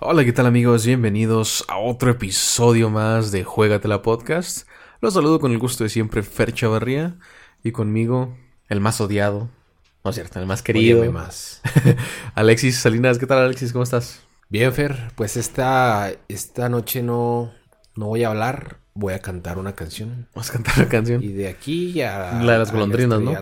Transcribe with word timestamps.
Hola, 0.00 0.24
¿qué 0.24 0.32
tal 0.32 0.46
amigos? 0.46 0.86
Bienvenidos 0.86 1.64
a 1.68 1.76
otro 1.78 2.10
episodio 2.10 2.88
más 2.88 3.30
de 3.30 3.44
Juegatela 3.44 4.00
Podcast. 4.00 4.66
Los 5.00 5.14
saludo 5.14 5.38
con 5.38 5.52
el 5.52 5.58
gusto 5.58 5.84
de 5.84 5.90
siempre, 5.90 6.22
Fer 6.22 6.54
Chavarría, 6.54 7.18
y 7.62 7.72
conmigo, 7.72 8.36
el 8.68 8.80
más 8.80 9.00
odiado, 9.00 9.50
no 10.04 10.10
es 10.10 10.14
cierto, 10.14 10.38
el 10.38 10.46
más 10.46 10.62
querido. 10.62 11.00
Óyeme 11.00 11.14
más. 11.14 11.60
Alexis 12.34 12.78
Salinas, 12.78 13.18
¿qué 13.18 13.26
tal 13.26 13.38
Alexis? 13.38 13.72
¿Cómo 13.72 13.84
estás? 13.84 14.20
Bien, 14.48 14.72
Fer, 14.72 15.12
pues 15.14 15.36
esta, 15.36 16.10
esta 16.28 16.68
noche 16.68 17.02
no, 17.02 17.52
no 17.96 18.06
voy 18.06 18.24
a 18.24 18.28
hablar, 18.28 18.78
voy 18.94 19.12
a 19.12 19.18
cantar 19.18 19.58
una 19.58 19.74
canción. 19.74 20.28
Vamos 20.34 20.50
a 20.50 20.52
cantar 20.54 20.78
la 20.78 20.88
canción. 20.88 21.22
Y 21.22 21.28
de 21.28 21.48
aquí 21.48 22.00
a... 22.00 22.40
La 22.42 22.52
de 22.52 22.58
las 22.58 22.72
golondrinas, 22.72 23.20
¿no? 23.20 23.36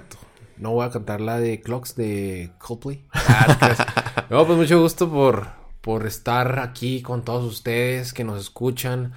No 0.57 0.73
voy 0.73 0.87
a 0.87 0.91
cantar 0.91 1.21
la 1.21 1.39
de 1.39 1.61
Clocks 1.61 1.95
de 1.95 2.53
Coldplay. 2.59 3.05
Ah, 3.13 4.27
no, 4.31 4.47
pues 4.47 4.59
mucho 4.59 4.81
gusto 4.81 5.11
por, 5.11 5.49
por 5.81 6.07
estar 6.07 6.59
aquí 6.59 7.03
con 7.03 7.25
todos 7.25 7.45
ustedes 7.45 8.13
que 8.13 8.25
nos 8.25 8.41
escuchan, 8.41 9.13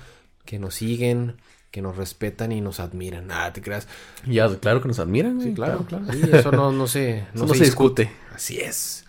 que 0.46 0.60
nos 0.60 0.76
siguen, 0.76 1.38
que 1.72 1.82
nos 1.82 1.98
respetan 1.98 2.52
y 2.52 2.62
nos 2.62 2.80
admiran. 2.80 3.30
Ah, 3.32 3.52
te 3.54 3.62
creas. 3.62 3.88
Ya, 4.26 4.48
claro 4.58 4.82
que 4.82 4.88
nos 4.88 5.00
admiran. 5.00 5.40
Sí, 5.40 5.54
güey, 5.54 5.54
claro, 5.56 5.86
Sí, 6.12 6.22
eso 6.34 6.52
no, 6.52 6.72
no 6.72 6.88
se, 6.88 7.26
no 7.34 7.48
se 7.48 7.64
discute. 7.64 8.12
Así 8.34 8.60
es. 8.60 9.06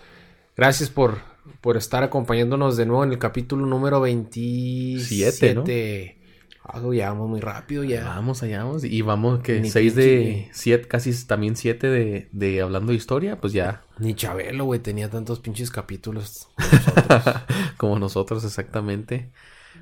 Gracias 0.57 0.91
por, 0.91 1.19
por 1.61 1.77
estar 1.77 2.03
acompañándonos 2.03 2.77
de 2.77 2.87
nuevo 2.87 3.03
en 3.05 3.13
el 3.13 3.19
capítulo 3.19 3.65
número 3.67 4.01
27. 4.01 5.05
Siete, 5.05 5.55
¿no? 5.55 5.65
Ah, 6.63 6.81
ya 6.95 7.09
vamos 7.11 7.29
muy 7.31 7.41
rápido 7.41 7.83
ya. 7.83 8.05
Vamos 8.05 8.43
allá, 8.43 8.63
vamos. 8.63 8.85
Y 8.85 9.01
vamos 9.03 9.41
que 9.41 9.61
Ni 9.61 9.71
seis 9.71 9.95
de 9.95 10.47
pinche- 10.47 10.51
siete, 10.53 10.87
casi 10.87 11.27
también 11.27 11.57
siete 11.57 11.89
de, 11.89 12.29
de 12.33 12.61
hablando 12.61 12.93
de 12.93 12.99
historia, 12.99 13.41
pues 13.41 13.53
ya, 13.55 13.83
Ni 13.99 14.15
Chabelo, 14.15 14.67
güey, 14.67 14.79
tenía 14.79 15.09
tantos 15.11 15.41
pinches 15.41 15.71
capítulos. 15.71 16.49
como 16.57 16.69
nosotros. 17.09 17.35
como 17.79 17.99
nosotros 17.99 18.45
exactamente. 18.45 19.31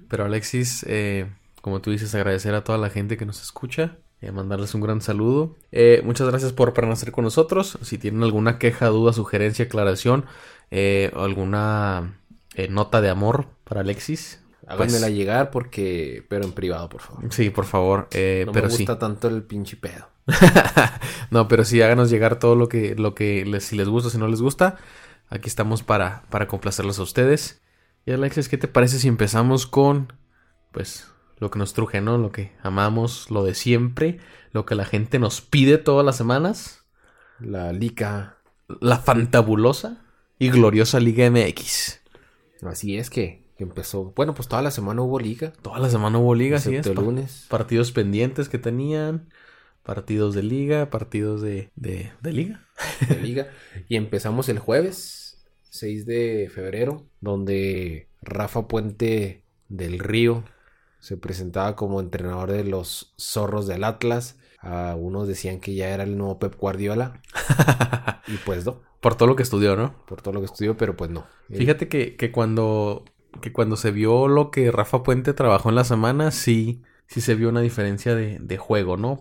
Pero 0.09 0.25
Alexis, 0.25 0.85
eh, 0.89 1.27
como 1.69 1.83
tú 1.83 1.91
dices, 1.91 2.15
agradecer 2.15 2.55
a 2.55 2.65
toda 2.65 2.79
la 2.79 2.89
gente 2.89 3.19
que 3.19 3.27
nos 3.27 3.43
escucha. 3.43 3.99
eh, 4.23 4.33
mandarles 4.33 4.75
un 4.75 4.81
gran 4.81 5.01
saludo. 5.03 5.57
Eh, 5.71 6.01
muchas 6.03 6.27
gracias 6.27 6.53
por 6.53 6.73
permanecer 6.73 7.13
con 7.13 7.25
nosotros. 7.25 7.79
Si 7.83 7.99
tienen 7.99 8.23
alguna 8.23 8.59
queja, 8.59 8.87
duda, 8.87 9.13
sugerencia, 9.13 9.67
aclaración 9.67 10.25
eh, 10.71 11.13
alguna 11.15 12.19
eh, 12.55 12.69
nota 12.69 13.01
de 13.01 13.11
amor 13.11 13.47
para 13.65 13.83
Alexis, 13.83 14.41
Háganmela 14.67 15.07
pues, 15.07 15.15
llegar 15.15 15.51
porque... 15.51 16.25
Pero 16.29 16.45
en 16.45 16.53
privado, 16.53 16.89
por 16.89 17.01
favor. 17.01 17.33
sí, 17.33 17.51
por 17.51 17.65
favor. 17.65 18.01
No 18.01 18.09
pero 18.11 18.53
me 18.53 18.71
sí. 18.71 18.79
gusta 18.79 18.99
tanto 18.99 19.29
el 19.29 19.43
pinche 19.43 19.77
pedo. 19.77 20.09
no, 21.31 21.49
pero 21.49 21.65
sí, 21.65 21.81
háganos 21.81 22.11
llegar 22.11 22.39
todo 22.39 22.55
lo 22.55 22.69
que, 22.69 22.95
lo 22.95 23.15
que 23.15 23.45
les, 23.45 23.65
si 23.65 23.77
les 23.77 23.89
gusta, 23.89 24.11
si 24.11 24.19
no 24.19 24.29
les 24.29 24.41
gusta. 24.43 24.77
Aquí 25.29 25.49
estamos 25.49 25.83
para, 25.83 26.25
para 26.31 26.49
complacerlos 26.49 26.99
a 26.99 27.03
ustedes. 27.03 27.61
Y 28.05 28.13
Alexis, 28.13 28.49
¿qué 28.49 28.57
te 28.57 28.69
parece 28.69 28.99
si 28.99 29.09
empezamos 29.09 29.67
con, 29.67 30.13
pues, 30.73 31.07
lo 31.39 31.51
que 31.51 31.59
nos 31.59 31.73
truje, 31.73 32.01
¿no? 32.01 32.19
Lo 32.19 32.33
que 32.33 32.53
amamos, 32.63 33.31
lo 33.31 33.45
de 33.45 33.55
siempre, 33.55 34.19
lo 34.53 34.67
que 34.67 34.75
la 34.75 34.85
gente 34.85 35.19
nos 35.19 35.41
pide 35.41 35.79
todas 35.79 36.05
las 36.05 36.17
semanas. 36.17 36.85
La 37.39 37.73
lica... 37.73 38.37
La 38.81 38.99
fantabulosa 38.99 40.05
y 40.39 40.51
gloriosa 40.51 41.01
Liga 41.01 41.31
MX. 41.31 42.01
Así 42.63 42.99
es 42.99 43.09
que, 43.09 43.45
que 43.57 43.65
empezó... 43.65 44.13
Bueno, 44.15 44.35
pues 44.35 44.47
toda 44.47 44.61
la 44.61 44.71
semana 44.71 45.01
hubo 45.01 45.19
liga. 45.19 45.55
Toda 45.63 45.79
la 45.79 45.89
semana 45.89 46.19
hubo 46.19 46.35
liga, 46.35 46.59
excepto 46.59 46.91
el 46.91 46.97
lunes. 46.97 47.47
Partidos 47.49 47.93
pendientes 47.93 48.51
que 48.51 48.59
tenían, 48.59 49.31
partidos 49.85 50.35
de 50.35 50.43
liga, 50.43 50.91
partidos 50.91 51.41
de, 51.41 51.71
de, 51.77 52.13
de 52.21 52.33
liga. 52.33 52.69
de 53.09 53.21
liga. 53.23 53.49
Y 53.89 53.97
empezamos 53.97 54.51
el 54.51 54.59
jueves, 54.59 55.47
6 55.71 56.05
de 56.05 56.51
febrero, 56.55 57.07
donde 57.23 58.09
Rafa 58.21 58.69
Puente 58.69 59.45
del 59.69 59.99
Río 59.99 60.45
se 61.09 61.17
presentaba 61.17 61.75
como 61.77 62.01
entrenador 62.01 62.53
de 62.53 62.65
los 62.65 63.15
zorros 63.19 63.67
del 63.67 63.85
Atlas. 63.85 64.37
A 64.61 64.97
unos 64.97 65.29
decían 65.29 65.61
que 65.61 65.75
ya 65.75 65.89
era 65.91 66.03
el 66.03 66.19
nuevo 66.19 66.39
Pep 66.39 66.57
Guardiola. 66.57 67.21
Y 68.27 68.37
pues 68.39 68.67
no, 68.67 68.81
Por 69.01 69.15
todo 69.15 69.29
lo 69.29 69.37
que 69.37 69.43
estudió, 69.43 69.75
¿no? 69.77 69.95
por 70.07 70.21
todo 70.21 70.35
lo 70.35 70.41
que 70.41 70.47
estudió, 70.47 70.77
pero 70.77 70.97
pues 70.97 71.11
no. 71.11 71.25
Él- 71.49 71.59
Fíjate 71.59 71.89
que, 71.89 72.17
que 72.17 72.31
cuando 72.33 73.05
que 73.41 73.53
cuando 73.53 73.77
se 73.77 73.91
vio 73.91 74.27
lo 74.29 74.51
que 74.51 74.71
Rafa 74.71 75.03
Puente 75.03 75.33
trabajó 75.35 75.69
en 75.69 75.77
la 75.77 75.85
semana, 75.85 76.31
sí, 76.31 76.83
sí 77.07 77.21
se 77.21 77.35
vio 77.35 77.49
una 77.51 77.61
diferencia 77.61 78.15
de, 78.15 78.39
de 78.41 78.59
juego, 78.59 78.97
¿no? 78.97 79.21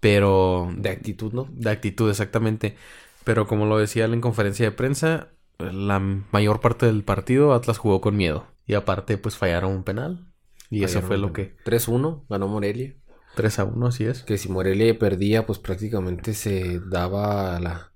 Pero 0.00 0.70
De 0.76 0.90
actitud, 0.90 1.32
¿no? 1.32 1.48
de 1.50 1.70
actitud, 1.70 2.08
exactamente. 2.10 2.76
Pero 3.24 3.46
como 3.46 3.66
lo 3.66 3.78
decía 3.78 4.04
él 4.04 4.14
en 4.14 4.20
conferencia 4.20 4.66
de 4.66 4.72
prensa, 4.72 5.28
la 5.58 5.98
mayor 5.98 6.60
parte 6.60 6.86
del 6.86 7.04
partido 7.04 7.52
Atlas 7.52 7.78
jugó 7.78 8.00
con 8.00 8.16
miedo. 8.16 8.46
Y 8.66 8.74
aparte, 8.74 9.18
pues 9.18 9.36
fallaron 9.36 9.72
un 9.72 9.82
penal. 9.84 10.27
Y 10.70 10.84
eso 10.84 11.00
fue 11.02 11.16
lo 11.18 11.32
que... 11.32 11.56
3-1, 11.64 12.24
ganó 12.28 12.48
Morelia. 12.48 12.94
3 13.34 13.58
a 13.60 13.64
1, 13.64 13.86
así 13.86 14.04
es. 14.04 14.22
Que 14.22 14.36
si 14.38 14.48
Morelia 14.48 14.98
perdía, 14.98 15.46
pues 15.46 15.58
prácticamente 15.58 16.34
se 16.34 16.80
daba 16.80 17.58
la, 17.60 17.92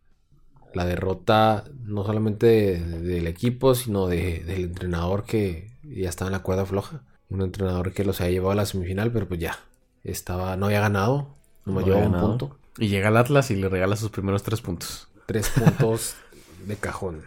la 0.72 0.84
derrota 0.86 1.64
no 1.84 2.04
solamente 2.04 2.46
de- 2.46 3.00
del 3.00 3.26
equipo, 3.26 3.74
sino 3.74 4.06
de- 4.06 4.40
del 4.44 4.64
entrenador 4.64 5.24
que 5.24 5.70
ya 5.82 6.08
estaba 6.08 6.28
en 6.28 6.32
la 6.32 6.42
cuerda 6.42 6.64
floja. 6.64 7.02
Un 7.28 7.42
entrenador 7.42 7.92
que 7.92 8.04
los 8.04 8.20
había 8.20 8.32
llevado 8.34 8.52
a 8.52 8.56
la 8.56 8.66
semifinal, 8.66 9.10
pero 9.12 9.26
pues 9.28 9.40
ya 9.40 9.58
estaba, 10.04 10.56
no 10.56 10.66
había 10.66 10.80
ganado, 10.80 11.34
no 11.64 11.72
me 11.72 11.80
No 11.80 11.86
llevaba 11.86 12.06
un 12.06 12.20
punto. 12.20 12.58
Y 12.78 12.88
llega 12.88 13.08
el 13.08 13.16
Atlas 13.16 13.50
y 13.50 13.56
le 13.56 13.68
regala 13.68 13.96
sus 13.96 14.10
primeros 14.10 14.42
tres 14.42 14.60
puntos. 14.60 15.08
Tres 15.26 15.50
puntos 15.50 16.14
de 16.66 16.76
cajón, 16.76 17.22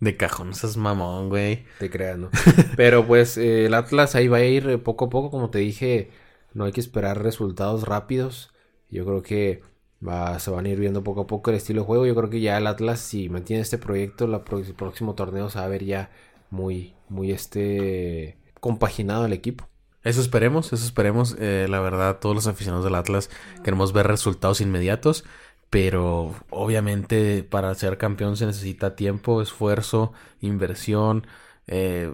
De 0.00 0.16
cajón, 0.16 0.50
esas 0.50 0.76
mamón, 0.76 1.28
güey. 1.28 1.64
te 1.78 1.90
creas, 1.90 2.18
¿no? 2.18 2.30
Pero 2.76 3.06
pues 3.06 3.36
eh, 3.36 3.66
el 3.66 3.74
Atlas 3.74 4.14
ahí 4.14 4.28
va 4.28 4.38
a 4.38 4.44
ir 4.44 4.68
eh, 4.68 4.78
poco 4.78 5.06
a 5.06 5.10
poco, 5.10 5.30
como 5.30 5.50
te 5.50 5.58
dije, 5.58 6.10
no 6.54 6.64
hay 6.64 6.72
que 6.72 6.80
esperar 6.80 7.22
resultados 7.22 7.82
rápidos. 7.86 8.52
Yo 8.90 9.04
creo 9.04 9.22
que 9.22 9.62
va, 10.06 10.38
se 10.38 10.50
van 10.50 10.66
a 10.66 10.68
ir 10.68 10.78
viendo 10.78 11.02
poco 11.02 11.22
a 11.22 11.26
poco 11.26 11.50
el 11.50 11.56
estilo 11.56 11.82
de 11.82 11.86
juego. 11.86 12.06
Yo 12.06 12.14
creo 12.14 12.30
que 12.30 12.40
ya 12.40 12.56
el 12.58 12.66
Atlas, 12.68 13.00
si 13.00 13.28
mantiene 13.28 13.60
este 13.62 13.78
proyecto, 13.78 14.26
la 14.28 14.44
pro- 14.44 14.58
el 14.60 14.74
próximo 14.74 15.14
torneo 15.14 15.50
se 15.50 15.58
va 15.58 15.64
a 15.64 15.68
ver 15.68 15.84
ya 15.84 16.10
muy, 16.50 16.94
muy 17.08 17.32
este 17.32 18.38
compaginado 18.60 19.26
el 19.26 19.32
equipo. 19.32 19.68
Eso 20.04 20.20
esperemos, 20.20 20.72
eso 20.72 20.84
esperemos. 20.84 21.36
Eh, 21.40 21.66
la 21.68 21.80
verdad, 21.80 22.18
todos 22.20 22.34
los 22.34 22.46
aficionados 22.46 22.84
del 22.84 22.94
Atlas 22.94 23.30
queremos 23.64 23.92
ver 23.92 24.06
resultados 24.06 24.60
inmediatos. 24.60 25.24
Pero 25.70 26.34
obviamente 26.50 27.42
para 27.42 27.74
ser 27.74 27.98
campeón 27.98 28.36
se 28.36 28.46
necesita 28.46 28.96
tiempo, 28.96 29.42
esfuerzo, 29.42 30.12
inversión, 30.40 31.26
eh, 31.66 32.10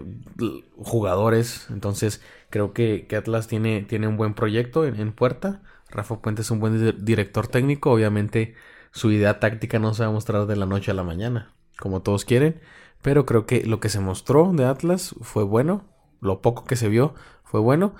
jugadores. 0.77 1.67
Entonces 1.69 2.21
creo 2.49 2.73
que, 2.73 3.07
Atlas 3.17 3.47
tiene, 3.47 3.83
tiene 3.83 4.07
un 4.07 4.17
buen 4.17 4.33
proyecto 4.33 4.85
en, 4.85 4.99
en 4.99 5.13
puerta. 5.13 5.61
Rafa 5.89 6.21
Puente 6.21 6.41
es 6.41 6.51
un 6.51 6.59
buen 6.59 6.77
di- 6.79 6.97
director 7.01 7.47
técnico. 7.47 7.91
Obviamente 7.91 8.55
su 8.91 9.11
idea 9.11 9.39
táctica 9.39 9.79
no 9.79 9.93
se 9.93 10.03
va 10.03 10.09
a 10.09 10.11
mostrar 10.13 10.45
de 10.47 10.55
la 10.55 10.65
noche 10.65 10.91
a 10.91 10.93
la 10.93 11.03
mañana, 11.03 11.53
como 11.79 12.01
todos 12.01 12.25
quieren. 12.25 12.59
Pero 13.01 13.25
creo 13.25 13.45
que 13.45 13.65
lo 13.65 13.79
que 13.79 13.89
se 13.89 13.99
mostró 13.99 14.51
de 14.53 14.65
Atlas 14.65 15.15
fue 15.21 15.43
bueno. 15.43 15.85
Lo 16.21 16.41
poco 16.41 16.65
que 16.65 16.75
se 16.75 16.89
vio 16.89 17.13
fue 17.43 17.59
bueno. 17.59 17.95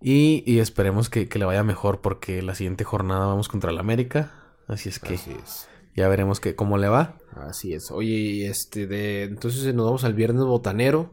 Y, 0.00 0.42
y 0.46 0.60
esperemos 0.60 1.10
que, 1.10 1.28
que 1.28 1.38
le 1.38 1.44
vaya 1.46 1.62
mejor 1.64 2.00
porque 2.00 2.42
la 2.42 2.54
siguiente 2.54 2.84
jornada 2.84 3.26
vamos 3.26 3.48
contra 3.48 3.70
el 3.70 3.78
América. 3.78 4.32
Así 4.70 4.88
es 4.88 5.00
que 5.00 5.14
Así 5.14 5.32
es. 5.32 5.68
ya 5.96 6.08
veremos 6.08 6.38
que, 6.38 6.54
cómo 6.54 6.78
le 6.78 6.88
va. 6.88 7.18
Así 7.32 7.74
es. 7.74 7.90
Oye, 7.90 8.46
este 8.46 8.86
de 8.86 9.24
entonces 9.24 9.74
nos 9.74 9.86
vamos 9.86 10.04
al 10.04 10.14
viernes 10.14 10.44
botanero, 10.44 11.12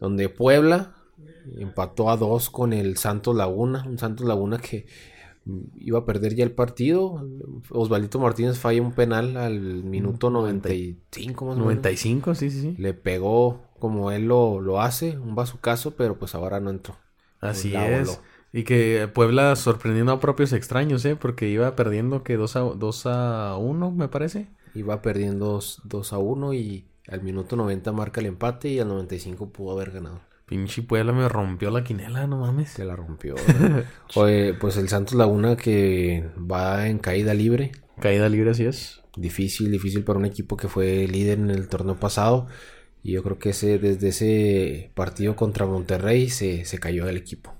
donde 0.00 0.28
Puebla 0.28 0.94
empató 1.56 2.10
a 2.10 2.16
dos 2.16 2.50
con 2.50 2.72
el 2.72 2.96
Santos 2.96 3.36
Laguna, 3.36 3.84
un 3.86 3.98
Santos 3.98 4.26
Laguna 4.26 4.58
que 4.58 4.86
mm, 5.44 5.60
iba 5.76 6.00
a 6.00 6.04
perder 6.04 6.34
ya 6.34 6.42
el 6.42 6.50
partido. 6.52 7.24
Osvaldito 7.70 8.18
Martínez 8.18 8.58
falla 8.58 8.82
un 8.82 8.92
penal 8.92 9.36
al 9.36 9.84
minuto 9.84 10.30
95 10.30 11.44
más 11.44 11.52
o 11.52 11.58
menos. 11.60 11.66
95, 11.66 12.34
sí, 12.34 12.50
sí, 12.50 12.60
sí. 12.60 12.74
Le 12.76 12.92
pegó 12.92 13.62
como 13.78 14.10
él 14.10 14.26
lo, 14.26 14.60
lo 14.60 14.80
hace, 14.80 15.16
un 15.16 15.36
bazucazo, 15.36 15.92
pero 15.92 16.18
pues 16.18 16.34
ahora 16.34 16.58
no 16.58 16.70
entró. 16.70 16.96
Así 17.40 17.72
es. 17.76 18.08
voló. 18.08 18.20
Y 18.56 18.64
que 18.64 19.06
Puebla 19.12 19.54
sorprendiendo 19.54 20.12
a 20.12 20.18
propios 20.18 20.54
extraños, 20.54 21.04
¿eh? 21.04 21.14
Porque 21.14 21.46
iba 21.46 21.76
perdiendo 21.76 22.22
que 22.22 22.38
2 22.38 22.56
a, 22.56 22.60
2 22.60 23.02
a 23.04 23.56
1, 23.58 23.90
me 23.90 24.08
parece. 24.08 24.46
Iba 24.74 25.02
perdiendo 25.02 25.60
2 25.84 26.12
a 26.14 26.16
1 26.16 26.54
y 26.54 26.86
al 27.06 27.20
minuto 27.20 27.56
90 27.56 27.92
marca 27.92 28.22
el 28.22 28.28
empate 28.28 28.70
y 28.70 28.78
al 28.78 28.88
95 28.88 29.50
pudo 29.50 29.72
haber 29.72 29.90
ganado. 29.90 30.22
Pinche 30.46 30.80
Puebla 30.80 31.12
me 31.12 31.28
rompió 31.28 31.70
la 31.70 31.84
quinela, 31.84 32.26
no 32.26 32.38
mames. 32.38 32.70
Se 32.70 32.86
la 32.86 32.96
rompió. 32.96 33.34
pues 34.14 34.76
el 34.78 34.88
Santos 34.88 35.16
Laguna 35.16 35.56
que 35.58 36.26
va 36.38 36.88
en 36.88 36.98
caída 36.98 37.34
libre. 37.34 37.72
Caída 38.00 38.26
libre, 38.30 38.52
así 38.52 38.64
es. 38.64 39.02
Difícil, 39.18 39.70
difícil 39.70 40.02
para 40.02 40.18
un 40.18 40.24
equipo 40.24 40.56
que 40.56 40.68
fue 40.68 41.06
líder 41.08 41.40
en 41.40 41.50
el 41.50 41.68
torneo 41.68 42.00
pasado. 42.00 42.46
Y 43.02 43.12
yo 43.12 43.22
creo 43.22 43.38
que 43.38 43.50
ese, 43.50 43.78
desde 43.78 44.08
ese 44.08 44.92
partido 44.94 45.36
contra 45.36 45.66
Monterrey 45.66 46.30
se, 46.30 46.64
se 46.64 46.78
cayó 46.78 47.06
el 47.06 47.18
equipo. 47.18 47.54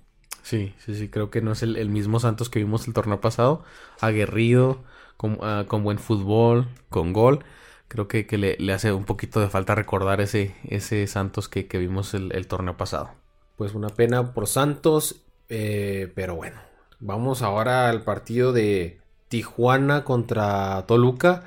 Sí, 0.46 0.72
sí, 0.78 0.94
sí, 0.94 1.08
creo 1.08 1.28
que 1.28 1.42
no 1.42 1.50
es 1.50 1.64
el, 1.64 1.88
mismo 1.88 2.20
Santos 2.20 2.48
que 2.48 2.60
vimos 2.60 2.86
el 2.86 2.94
torneo 2.94 3.20
pasado, 3.20 3.64
aguerrido, 4.00 4.78
con, 5.16 5.38
ah, 5.42 5.64
con 5.66 5.82
buen 5.82 5.98
fútbol, 5.98 6.68
con 6.88 7.12
gol. 7.12 7.40
Creo 7.88 8.06
que, 8.06 8.28
que 8.28 8.38
le, 8.38 8.56
le, 8.60 8.72
hace 8.72 8.92
un 8.92 9.04
poquito 9.06 9.40
de 9.40 9.48
falta 9.48 9.74
recordar 9.74 10.20
ese, 10.20 10.54
ese 10.68 11.04
Santos 11.08 11.48
que, 11.48 11.66
que 11.66 11.78
vimos 11.78 12.14
el, 12.14 12.30
el, 12.30 12.46
torneo 12.46 12.76
pasado. 12.76 13.10
Pues 13.56 13.74
una 13.74 13.88
pena 13.88 14.34
por 14.34 14.46
Santos, 14.46 15.16
eh, 15.48 16.12
pero 16.14 16.36
bueno, 16.36 16.60
vamos 17.00 17.42
ahora 17.42 17.88
al 17.88 18.04
partido 18.04 18.52
de 18.52 19.00
Tijuana 19.26 20.04
contra 20.04 20.84
Toluca. 20.86 21.42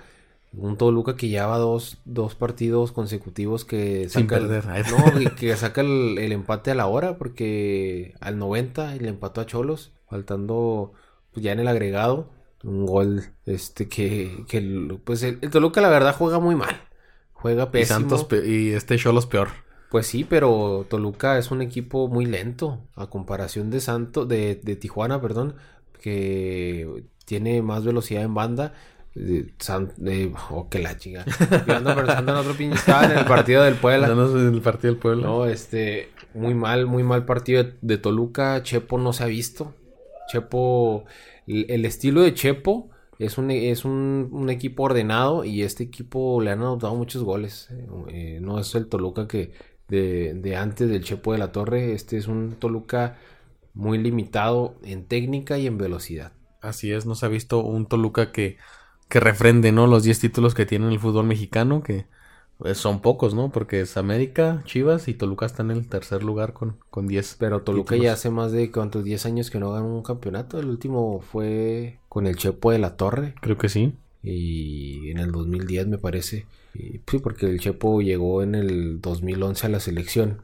Un 0.52 0.78
Toluca 0.78 1.16
que 1.16 1.28
lleva 1.28 1.58
dos, 1.58 2.00
dos 2.06 2.34
partidos 2.34 2.92
consecutivos 2.92 3.66
que 3.66 4.10
saca, 4.10 4.20
Sin 4.20 4.28
perder. 4.28 4.66
no, 5.26 5.36
que 5.36 5.56
saca 5.56 5.82
el, 5.82 6.18
empate 6.32 6.72
a 6.72 6.76
la 6.76 6.88
hora 6.88 7.18
porque 7.18 8.16
al 8.20 8.40
90 8.40 8.96
le 8.96 9.10
empató 9.10 9.42
a 9.42 9.46
Cholos, 9.46 9.92
faltando 10.10 10.94
pues, 11.32 11.44
ya 11.44 11.52
en 11.52 11.60
el 11.60 11.68
agregado 11.68 12.32
un 12.64 12.86
gol 12.86 13.24
este 13.46 13.88
que, 13.88 14.44
que 14.48 14.62
pues 15.04 15.24
el, 15.24 15.40
Toluca 15.40 15.82
la 15.82 15.90
verdad 15.90 16.16
juega 16.18 16.40
muy 16.40 16.56
mal. 16.56 16.82
Juega 17.34 17.72
pésimo. 17.72 18.00
Y, 18.00 18.02
Santos 18.02 18.28
y 18.46 18.72
este 18.72 18.98
Cholos 18.98 19.28
peor. 19.28 19.50
Pues 19.92 20.08
sí, 20.08 20.24
pero 20.24 20.86
Toluca 20.90 21.38
es 21.38 21.52
un 21.52 21.62
equipo 21.62 22.08
muy 22.08 22.26
lento 22.26 22.82
a 22.96 23.08
comparación 23.08 23.70
de 23.70 23.80
Santos 23.80 24.28
de, 24.28 24.56
de 24.56 24.76
Tijuana, 24.76 25.22
perdón, 25.22 25.56
que 26.02 27.06
tiene 27.26 27.62
más 27.62 27.86
velocidad 27.86 28.24
en 28.24 28.34
banda 28.34 28.74
San, 29.60 29.92
oh, 30.52 30.70
que 30.70 30.80
la 30.80 30.98
chinga. 30.98 31.26
Yo 31.68 31.76
ando 31.76 31.96
pensando 31.96 32.32
en 32.32 32.38
otro 32.38 32.54
pinche. 32.54 32.92
en 33.04 33.12
el 33.12 33.26
partido 33.26 33.64
del 33.64 33.76
Puebla. 33.76 34.08
en 34.08 34.54
el 34.54 34.62
partido 34.62 34.94
del 34.94 35.02
Puebla. 35.02 35.28
No, 35.28 35.46
este. 35.46 36.10
Muy 36.34 36.54
mal, 36.54 36.86
muy 36.86 37.04
mal 37.04 37.26
partido 37.26 37.66
de, 37.82 37.98
Toluca. 37.98 38.62
Chepo 38.64 38.98
no 38.98 39.14
se 39.14 39.24
ha 39.24 39.28
visto. 39.28 39.74
Chepo. 40.32 41.06
El, 41.48 41.86
estilo 41.86 42.22
de 42.22 42.34
Chepo 42.34 42.92
es 43.18 43.38
un, 43.38 43.50
es 43.52 43.84
un, 43.84 44.48
equipo 44.50 44.84
ordenado 44.84 45.44
y 45.44 45.64
este 45.64 45.84
equipo 45.84 46.42
le 46.42 46.52
han 46.52 46.60
anotado 46.60 46.96
muchos 46.96 47.24
goles. 47.24 47.70
Eh, 48.10 48.40
no 48.42 48.60
es 48.60 48.74
el 48.76 48.88
Toluca 48.88 49.28
que 49.28 49.52
de, 49.88 50.34
de 50.36 50.56
antes 50.56 50.88
del 50.88 51.04
Chepo 51.04 51.34
de 51.34 51.40
la 51.40 51.52
Torre. 51.52 51.94
Este 51.94 52.18
es 52.18 52.28
un 52.28 52.56
Toluca 52.60 53.18
muy 53.74 53.98
limitado 53.98 54.76
en 54.84 55.06
técnica 55.06 55.58
y 55.58 55.68
en 55.68 55.78
velocidad. 55.78 56.34
Así 56.62 56.92
es, 56.92 57.06
no 57.06 57.16
se 57.16 57.26
ha 57.26 57.30
visto 57.30 57.64
un 57.64 57.86
Toluca 57.86 58.32
que 58.32 58.58
que 59.10 59.20
refrende, 59.20 59.72
¿no? 59.72 59.88
Los 59.88 60.04
10 60.04 60.20
títulos 60.20 60.54
que 60.54 60.66
tiene 60.66 60.88
el 60.88 61.00
fútbol 61.00 61.26
mexicano, 61.26 61.84
que 61.84 62.06
pues, 62.60 62.78
son 62.78 63.02
pocos, 63.02 63.34
¿no? 63.34 63.52
Porque 63.52 63.82
es 63.82 63.98
América, 63.98 64.62
Chivas 64.66 65.08
y 65.08 65.16
Toluca 65.16 65.48
están 65.48 65.72
en 65.72 65.78
el 65.78 65.88
tercer 65.88 66.24
lugar 66.24 66.54
con, 66.54 66.78
con 66.90 67.08
10. 67.08 67.38
Pero 67.40 67.64
Toluca 67.64 67.96
ya 67.98 68.14
hace 68.14 68.30
más 68.30 68.52
de 68.52 68.72
cuántos 68.72 69.04
10 69.04 69.26
años 69.26 69.50
que 69.50 69.60
no 69.60 69.72
gana 69.72 69.86
un 69.86 70.04
campeonato. 70.04 70.60
El 70.60 70.68
último 70.68 71.22
fue 71.22 71.98
con 72.08 72.28
el 72.28 72.38
Chepo 72.38 72.72
de 72.72 72.80
la 72.80 72.96
Torre. 72.98 73.34
Creo 73.42 73.58
que 73.58 73.68
sí. 73.68 73.96
Y 74.22 75.10
en 75.10 75.18
el 75.18 75.32
2010 75.32 75.88
me 75.88 75.98
parece. 75.98 76.46
sí, 76.74 77.20
porque 77.20 77.48
el 77.48 77.60
Chepo 77.60 78.02
llegó 78.02 78.44
en 78.44 78.54
el 78.54 79.02
2011 79.02 79.66
a 79.66 79.70
la 79.70 79.80
selección. 79.80 80.44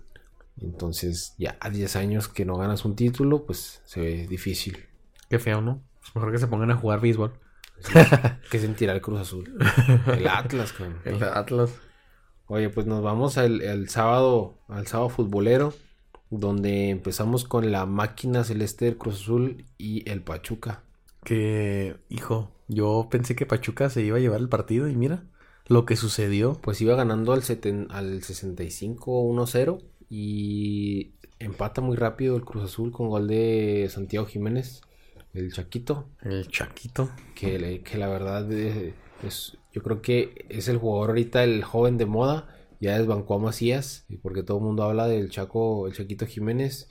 Entonces, 0.60 1.36
ya 1.38 1.58
a 1.60 1.70
10 1.70 1.96
años 1.98 2.28
que 2.30 2.46
no 2.46 2.58
ganas 2.58 2.84
un 2.86 2.96
título, 2.96 3.46
pues 3.46 3.82
se 3.86 4.00
ve 4.00 4.28
difícil. 4.28 4.86
Qué 5.30 5.38
feo, 5.38 5.62
¿no? 5.62 5.82
Es 6.04 6.16
mejor 6.16 6.32
que 6.32 6.40
se 6.40 6.48
pongan 6.48 6.72
a 6.72 6.78
jugar 6.78 7.02
béisbol. 7.02 7.34
¿Qué 8.52 8.60
sentirá 8.60 8.94
el 8.94 9.02
Cruz 9.02 9.22
Azul? 9.22 9.58
El 10.08 10.28
Atlas, 10.28 10.74
El 11.04 11.24
Atlas. 11.24 11.72
Oye, 12.48 12.70
pues 12.70 12.86
nos 12.86 13.02
vamos 13.02 13.38
al, 13.38 13.90
sábado, 13.90 14.60
al 14.68 14.86
sábado 14.86 15.10
futbolero, 15.10 15.74
donde 16.30 16.90
empezamos 16.90 17.44
con 17.44 17.72
la 17.72 17.86
máquina 17.86 18.44
celeste 18.44 18.86
del 18.86 18.98
Cruz 18.98 19.22
Azul 19.22 19.66
y 19.78 20.08
el 20.10 20.22
Pachuca. 20.22 20.84
Que, 21.24 21.96
hijo, 22.10 22.52
yo 22.68 23.08
pensé 23.10 23.36
que 23.36 23.48
Pachuca 23.48 23.90
se 23.90 24.04
iba 24.04 24.18
a 24.18 24.20
llevar 24.20 24.40
el 24.40 24.50
partido 24.50 24.88
y 24.88 24.96
mira 24.96 25.24
lo 25.68 25.86
que 25.86 25.96
sucedió. 25.96 26.54
Pues 26.54 26.82
iba 26.82 26.96
ganando 26.96 27.34
al, 27.34 27.42
al 27.90 28.24
65 28.24 29.24
1-0 29.24 29.84
y 30.10 31.16
empata 31.40 31.82
muy 31.82 31.98
rápido 31.98 32.36
el 32.36 32.46
Cruz 32.46 32.66
Azul 32.66 32.92
con 32.92 33.10
gol 33.10 33.28
de 33.28 33.88
Santiago 33.90 34.28
Jiménez. 34.28 34.82
El 35.36 35.52
Chaquito. 35.52 36.08
El 36.22 36.48
Chaquito. 36.48 37.10
Que, 37.36 37.82
que 37.84 37.98
la 37.98 38.08
verdad 38.08 38.50
eh, 38.54 38.94
es, 39.22 39.58
yo 39.74 39.84
creo 39.84 40.02
que 40.02 40.46
es 40.48 40.70
el 40.70 40.78
jugador 40.78 41.10
ahorita, 41.10 41.44
el 41.44 41.64
joven 41.64 41.98
de 41.98 42.06
moda. 42.06 42.48
Ya 42.80 42.98
desbancó 42.98 43.36
a 43.36 43.40
Macías, 43.40 44.06
porque 44.22 44.44
todo 44.44 44.58
el 44.58 44.64
mundo 44.64 44.84
habla 44.84 45.08
del 45.08 45.30
Chaco, 45.30 45.88
el 45.88 45.94
Chaquito 45.94 46.26
Jiménez. 46.26 46.90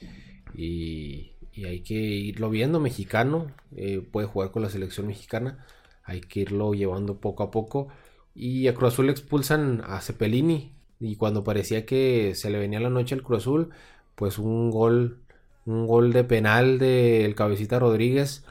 Y, 0.55 1.33
hay 1.65 1.81
que 1.81 1.95
irlo 1.95 2.51
viendo, 2.51 2.81
mexicano. 2.81 3.47
Eh, 3.77 4.01
puede 4.01 4.27
jugar 4.27 4.51
con 4.51 4.63
la 4.63 4.71
selección 4.71 5.07
mexicana. 5.07 5.65
Hay 6.03 6.21
que 6.21 6.41
irlo 6.41 6.75
llevando 6.75 7.21
poco 7.21 7.45
a 7.45 7.51
poco. 7.51 7.89
Y 8.35 8.69
a 8.69 8.75
Cruz 8.75 8.93
Azul 8.93 9.09
expulsan 9.09 9.83
a 9.87 10.01
Cepelini. 10.01 10.75
Y 11.01 11.17
cuando 11.17 11.45
parecía 11.45 11.87
que 11.87 12.35
se 12.35 12.51
le 12.51 12.59
venía 12.59 12.81
la 12.81 12.91
noche 12.91 13.15
al 13.15 13.23
Cruz 13.23 13.43
Azul, 13.43 13.71
pues 14.17 14.39
un 14.39 14.71
gol 14.71 15.24
un 15.67 15.87
gol 15.87 16.13
de 16.13 16.25
penal 16.25 16.79
del 16.79 17.35
cabecita 17.35 17.79
Rodríguez. 17.79 18.45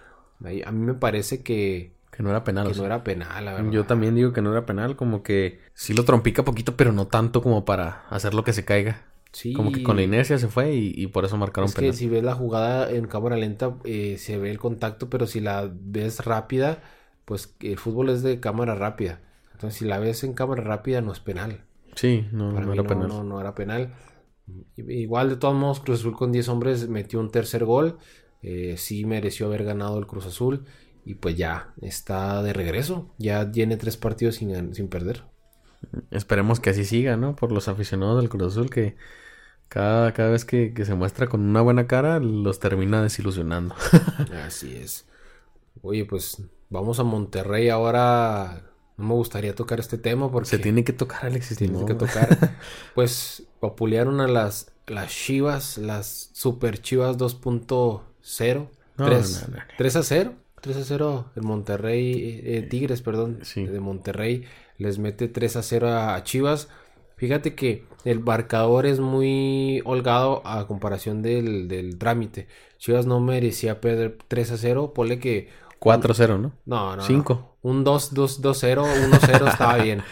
A 0.66 0.72
mí 0.72 0.86
me 0.86 0.94
parece 0.94 1.44
que... 1.44 1.94
Que 2.12 2.22
no 2.22 2.30
era 2.30 2.44
penal. 2.44 2.72
Que 2.72 2.78
no 2.78 2.86
era 2.86 3.04
penal, 3.04 3.46
la 3.46 3.54
verdad. 3.54 3.72
Yo 3.72 3.86
también 3.86 4.14
digo 4.14 4.34
que 4.34 4.42
no 4.42 4.52
era 4.52 4.68
penal, 4.68 4.96
como 4.96 5.24
que 5.24 5.60
sí 5.74 5.94
lo 5.94 6.06
trompica 6.06 6.44
poquito, 6.44 6.76
pero 6.76 6.92
no 6.92 7.08
tanto 7.08 7.42
como 7.42 7.66
para 7.66 8.06
hacer 8.10 8.36
lo 8.36 8.44
que 8.44 8.54
se 8.54 8.66
caiga. 8.66 9.02
Sí. 9.32 9.54
Como 9.54 9.72
que 9.72 9.82
con 9.82 9.96
la 9.96 10.04
inercia 10.04 10.38
se 10.38 10.48
fue 10.48 10.76
y, 10.76 11.08
por 11.08 11.26
eso 11.26 11.38
marcaron 11.38 11.68
es 11.68 11.74
que 11.74 11.92
si 11.92 12.08
ves 12.08 12.24
la 12.24 12.36
jugada 12.36 12.92
en 12.92 13.08
cámara 13.08 13.36
lenta, 13.36 13.74
eh, 13.84 14.18
se 14.20 14.38
ve 14.38 14.52
el 14.52 14.60
contacto, 14.60 15.10
pero 15.10 15.26
si 15.26 15.40
la 15.40 15.68
ves 15.74 16.24
rápida, 16.24 16.84
pues 17.26 17.56
el 17.62 17.80
fútbol 17.80 18.10
es 18.10 18.22
de 18.22 18.40
cámara 18.40 18.76
rápida. 18.76 19.22
Entonces, 19.54 19.80
si 19.80 19.86
la 19.86 19.98
ves 19.98 20.24
en 20.24 20.34
cámara 20.34 20.62
rápida, 20.62 21.02
no 21.02 21.12
es 21.12 21.20
penal. 21.20 21.62
Sí, 21.96 22.28
no, 22.32 22.52
no 22.52 22.74
era 22.74 22.84
penal. 22.84 23.08
No, 23.08 23.24
no 23.24 23.40
era 23.42 23.56
penal. 23.56 23.94
Igual 24.76 25.30
de 25.30 25.36
todos 25.38 25.56
modos, 25.56 25.80
Cruz 25.80 26.00
Azul 26.00 26.16
con 26.16 26.32
10 26.32 26.50
hombres 26.50 26.90
metió 26.90 27.20
un 27.20 27.32
tercer 27.32 27.66
gol. 27.66 27.98
Eh, 28.42 28.76
sí 28.78 29.06
mereció 29.06 29.46
haber 29.48 29.64
ganado 29.64 29.98
el 29.98 30.08
Cruz 30.08 30.26
Azul. 30.26 30.66
Y 31.06 31.16
pues 31.16 31.36
ya 31.36 31.74
está 31.82 32.42
de 32.44 32.54
regreso. 32.54 33.14
Ya 33.18 33.52
tiene 33.52 33.78
tres 33.78 33.98
partidos 33.98 34.36
sin, 34.36 34.74
sin 34.74 34.88
perder. 34.88 35.24
Esperemos 36.12 36.60
que 36.60 36.70
así 36.70 36.86
siga, 36.86 37.18
¿no? 37.18 37.36
Por 37.36 37.52
los 37.52 37.68
aficionados 37.68 38.22
del 38.22 38.30
Cruz 38.30 38.54
Azul 38.54 38.70
que 38.70 38.96
cada, 39.68 40.14
cada 40.14 40.30
vez 40.30 40.46
que, 40.46 40.74
se 40.86 40.94
muestra 40.94 41.28
con 41.28 41.42
una 41.42 41.62
buena 41.62 41.88
cara 41.88 42.20
los 42.20 42.60
termina 42.60 43.02
desilusionando. 43.02 43.76
así 44.46 44.76
es. 44.76 45.08
Oye, 45.82 46.06
pues 46.06 46.42
vamos 46.70 47.00
a 47.00 47.04
Monterrey 47.04 47.70
ahora 47.70 48.70
no 48.98 49.08
me 49.08 49.14
gustaría 49.16 49.56
tocar 49.56 49.80
este 49.80 49.98
tema 49.98 50.32
porque... 50.32 50.50
Se 50.50 50.60
tiene 50.60 50.84
que 50.84 50.94
tocar, 50.94 51.26
Alexis. 51.26 51.58
Tiene 51.58 51.84
que 51.86 51.96
tocar. 51.96 52.56
pues 52.96 53.48
vapulearon 53.64 54.20
a 54.20 54.28
las, 54.28 54.74
las 54.88 55.10
Chivas, 55.12 55.78
las 55.78 56.30
Super 56.34 56.82
Chivas 56.82 57.18
2.0. 57.18 58.68
3, 59.78 59.96
a 59.96 60.04
0. 60.04 60.34
3 60.62 60.78
a 60.78 60.84
0 60.84 61.26
el 61.36 61.42
Monterrey, 61.44 62.42
eh, 62.44 62.62
Tigres, 62.70 63.02
perdón, 63.02 63.40
de 63.56 63.80
Monterrey 63.80 64.46
les 64.78 65.00
mete 65.00 65.28
3 65.28 65.56
a 65.56 65.64
0 65.64 65.90
a, 65.90 66.24
Chivas. 66.24 66.68
Fíjate 67.16 67.56
que 67.56 67.86
el 68.04 68.20
marcador 68.20 68.86
es 68.86 69.00
muy 69.00 69.82
holgado 69.86 70.46
a 70.46 70.68
comparación 70.68 71.22
del, 71.22 71.68
del 71.70 71.98
trámite. 71.98 72.48
Chivas 72.78 73.06
no 73.06 73.22
merecía 73.22 73.80
perder 73.80 74.18
3 74.28 74.52
a 74.52 74.58
0. 74.58 74.94
Ponle 74.94 75.20
que 75.20 75.50
4-0, 75.80 76.40
¿no? 76.40 76.52
No, 76.66 76.96
no. 76.98 77.02
5. 77.02 77.58
Un 77.62 77.86
2-0, 77.86 78.42
1-0 78.42 79.50
estaba 79.50 79.78
bien. 79.84 80.04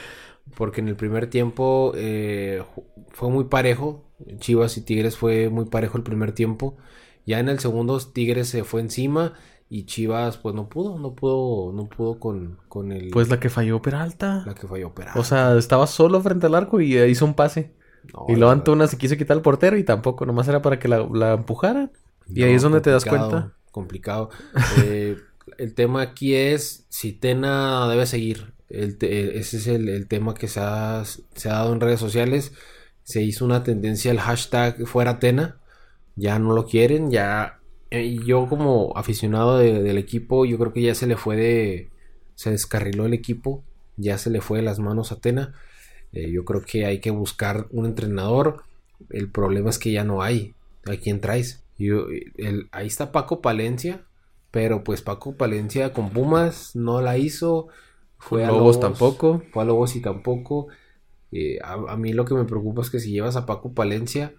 Porque 0.55 0.81
en 0.81 0.88
el 0.88 0.96
primer 0.96 1.27
tiempo 1.27 1.93
eh, 1.96 2.63
fue 3.10 3.29
muy 3.29 3.46
parejo. 3.46 4.05
Chivas 4.39 4.77
y 4.77 4.81
Tigres 4.81 5.17
fue 5.17 5.50
muy 5.50 5.65
parejo 5.65 5.98
el 5.98 6.03
primer 6.03 6.31
tiempo. 6.31 6.77
Ya 7.25 7.39
en 7.39 7.50
el 7.50 7.60
segundo 7.60 8.00
Tigres 8.00 8.50
se 8.50 8.63
fue 8.63 8.81
encima 8.81 9.34
y 9.70 9.86
Chivas 9.86 10.38
pues 10.38 10.53
no 10.53 10.67
pudo, 10.67 11.00
no 11.00 11.15
pudo, 11.15 11.72
no 11.72 11.88
pudo 11.88 12.20
con, 12.20 12.58
con 12.67 12.91
el... 12.91 13.10
Pues 13.10 13.29
la 13.29 13.39
que 13.39 13.50
falló 13.50 13.81
Peralta. 13.81 14.43
La 14.46 14.53
que 14.53 14.67
falló 14.67 14.93
Peralta. 14.93 15.20
O 15.20 15.24
sea, 15.24 15.58
estaba 15.58 15.88
solo 15.88 16.20
frente 16.22 16.48
al 16.48 16.55
arco 16.55 16.81
y 16.81 16.98
hizo 16.98 17.25
un 17.25 17.36
pase. 17.36 17.74
y 18.27 18.36
luego 18.36 18.51
Antuna 18.51 18.88
se 18.88 18.98
quiso 18.98 19.15
quitar 19.15 19.38
el 19.38 19.43
portero 19.43 19.77
y 19.77 19.84
tampoco, 19.84 20.25
nomás 20.25 20.48
era 20.48 20.62
para 20.62 20.77
que 20.77 20.88
la, 20.88 21.08
la 21.13 21.34
empujaran. 21.34 21.91
Y 22.27 22.43
ahí 22.43 22.53
es 22.53 22.62
donde 22.62 22.81
te 22.81 22.89
das 22.89 23.05
cuenta. 23.05 23.53
Complicado. 23.72 24.29
Eh, 24.84 25.17
el 25.58 25.74
tema 25.74 26.01
aquí 26.01 26.34
es 26.36 26.86
si 26.89 27.13
Tena 27.13 27.88
debe 27.88 28.05
seguir. 28.05 28.53
Ese 28.71 29.57
es 29.57 29.67
el, 29.67 30.07
tema 30.07 30.33
que 30.33 30.47
se 30.47 30.59
ha, 30.59 31.03
dado 31.43 31.73
en 31.73 31.81
redes 31.81 31.99
sociales. 31.99 32.53
Se 33.03 33.21
hizo 33.21 33.45
una 33.45 33.63
tendencia 33.63 34.11
al 34.11 34.19
hashtag 34.19 34.85
fuera 34.85 35.19
Tena. 35.19 35.57
Ya 36.15 36.39
no 36.39 36.53
lo 36.53 36.65
quieren. 36.65 37.11
Ya. 37.11 37.59
Eh, 37.89 38.19
yo 38.25 38.47
como 38.47 38.93
aficionado 38.95 39.57
del 39.57 39.97
equipo, 39.97 40.45
yo 40.45 40.57
creo 40.57 40.73
que 40.73 40.81
ya 40.81 40.95
se 40.95 41.07
le 41.07 41.17
fue 41.17 41.35
de. 41.35 41.89
Se 42.35 42.51
descarriló 42.51 43.05
el 43.05 43.13
equipo. 43.13 43.63
Ya 43.97 44.17
se 44.17 44.29
le 44.29 44.41
fue 44.41 44.59
de 44.59 44.63
las 44.63 44.79
manos 44.79 45.11
a 45.11 45.19
Tena. 45.19 45.53
Eh, 46.13 46.31
yo 46.31 46.45
creo 46.45 46.61
que 46.61 46.85
hay 46.85 46.99
que 46.99 47.11
buscar 47.11 47.67
un 47.71 47.85
entrenador. 47.85 48.63
El 49.09 49.29
problema 49.29 49.69
es 49.69 49.79
que 49.79 49.91
ya 49.91 50.03
no 50.03 50.21
hay. 50.21 50.53
¿A 50.85 50.95
quién 50.97 51.19
traes? 51.19 51.63
El, 52.37 52.69
ahí 52.71 52.87
está 52.87 53.11
Paco 53.11 53.41
Palencia, 53.41 54.03
pero 54.51 54.83
pues 54.83 55.01
Paco 55.01 55.35
Palencia 55.35 55.93
con 55.93 56.09
Pumas 56.11 56.75
no 56.75 57.01
la 57.01 57.17
hizo. 57.17 57.67
Fue 58.21 58.45
a 58.45 58.47
Lobos, 58.49 58.79
tampoco. 58.79 59.41
Fue 59.51 59.63
a 59.63 59.65
Lobos 59.65 59.95
y 59.95 59.99
tampoco. 59.99 60.67
Eh, 61.31 61.57
a, 61.63 61.97
mí 61.97 62.13
lo 62.13 62.23
que 62.23 62.35
me 62.35 62.45
preocupa 62.45 62.81
es 62.81 62.91
que 62.91 62.99
si 62.99 63.11
llevas 63.11 63.35
a 63.35 63.47
Paco 63.47 63.73
Palencia, 63.73 64.33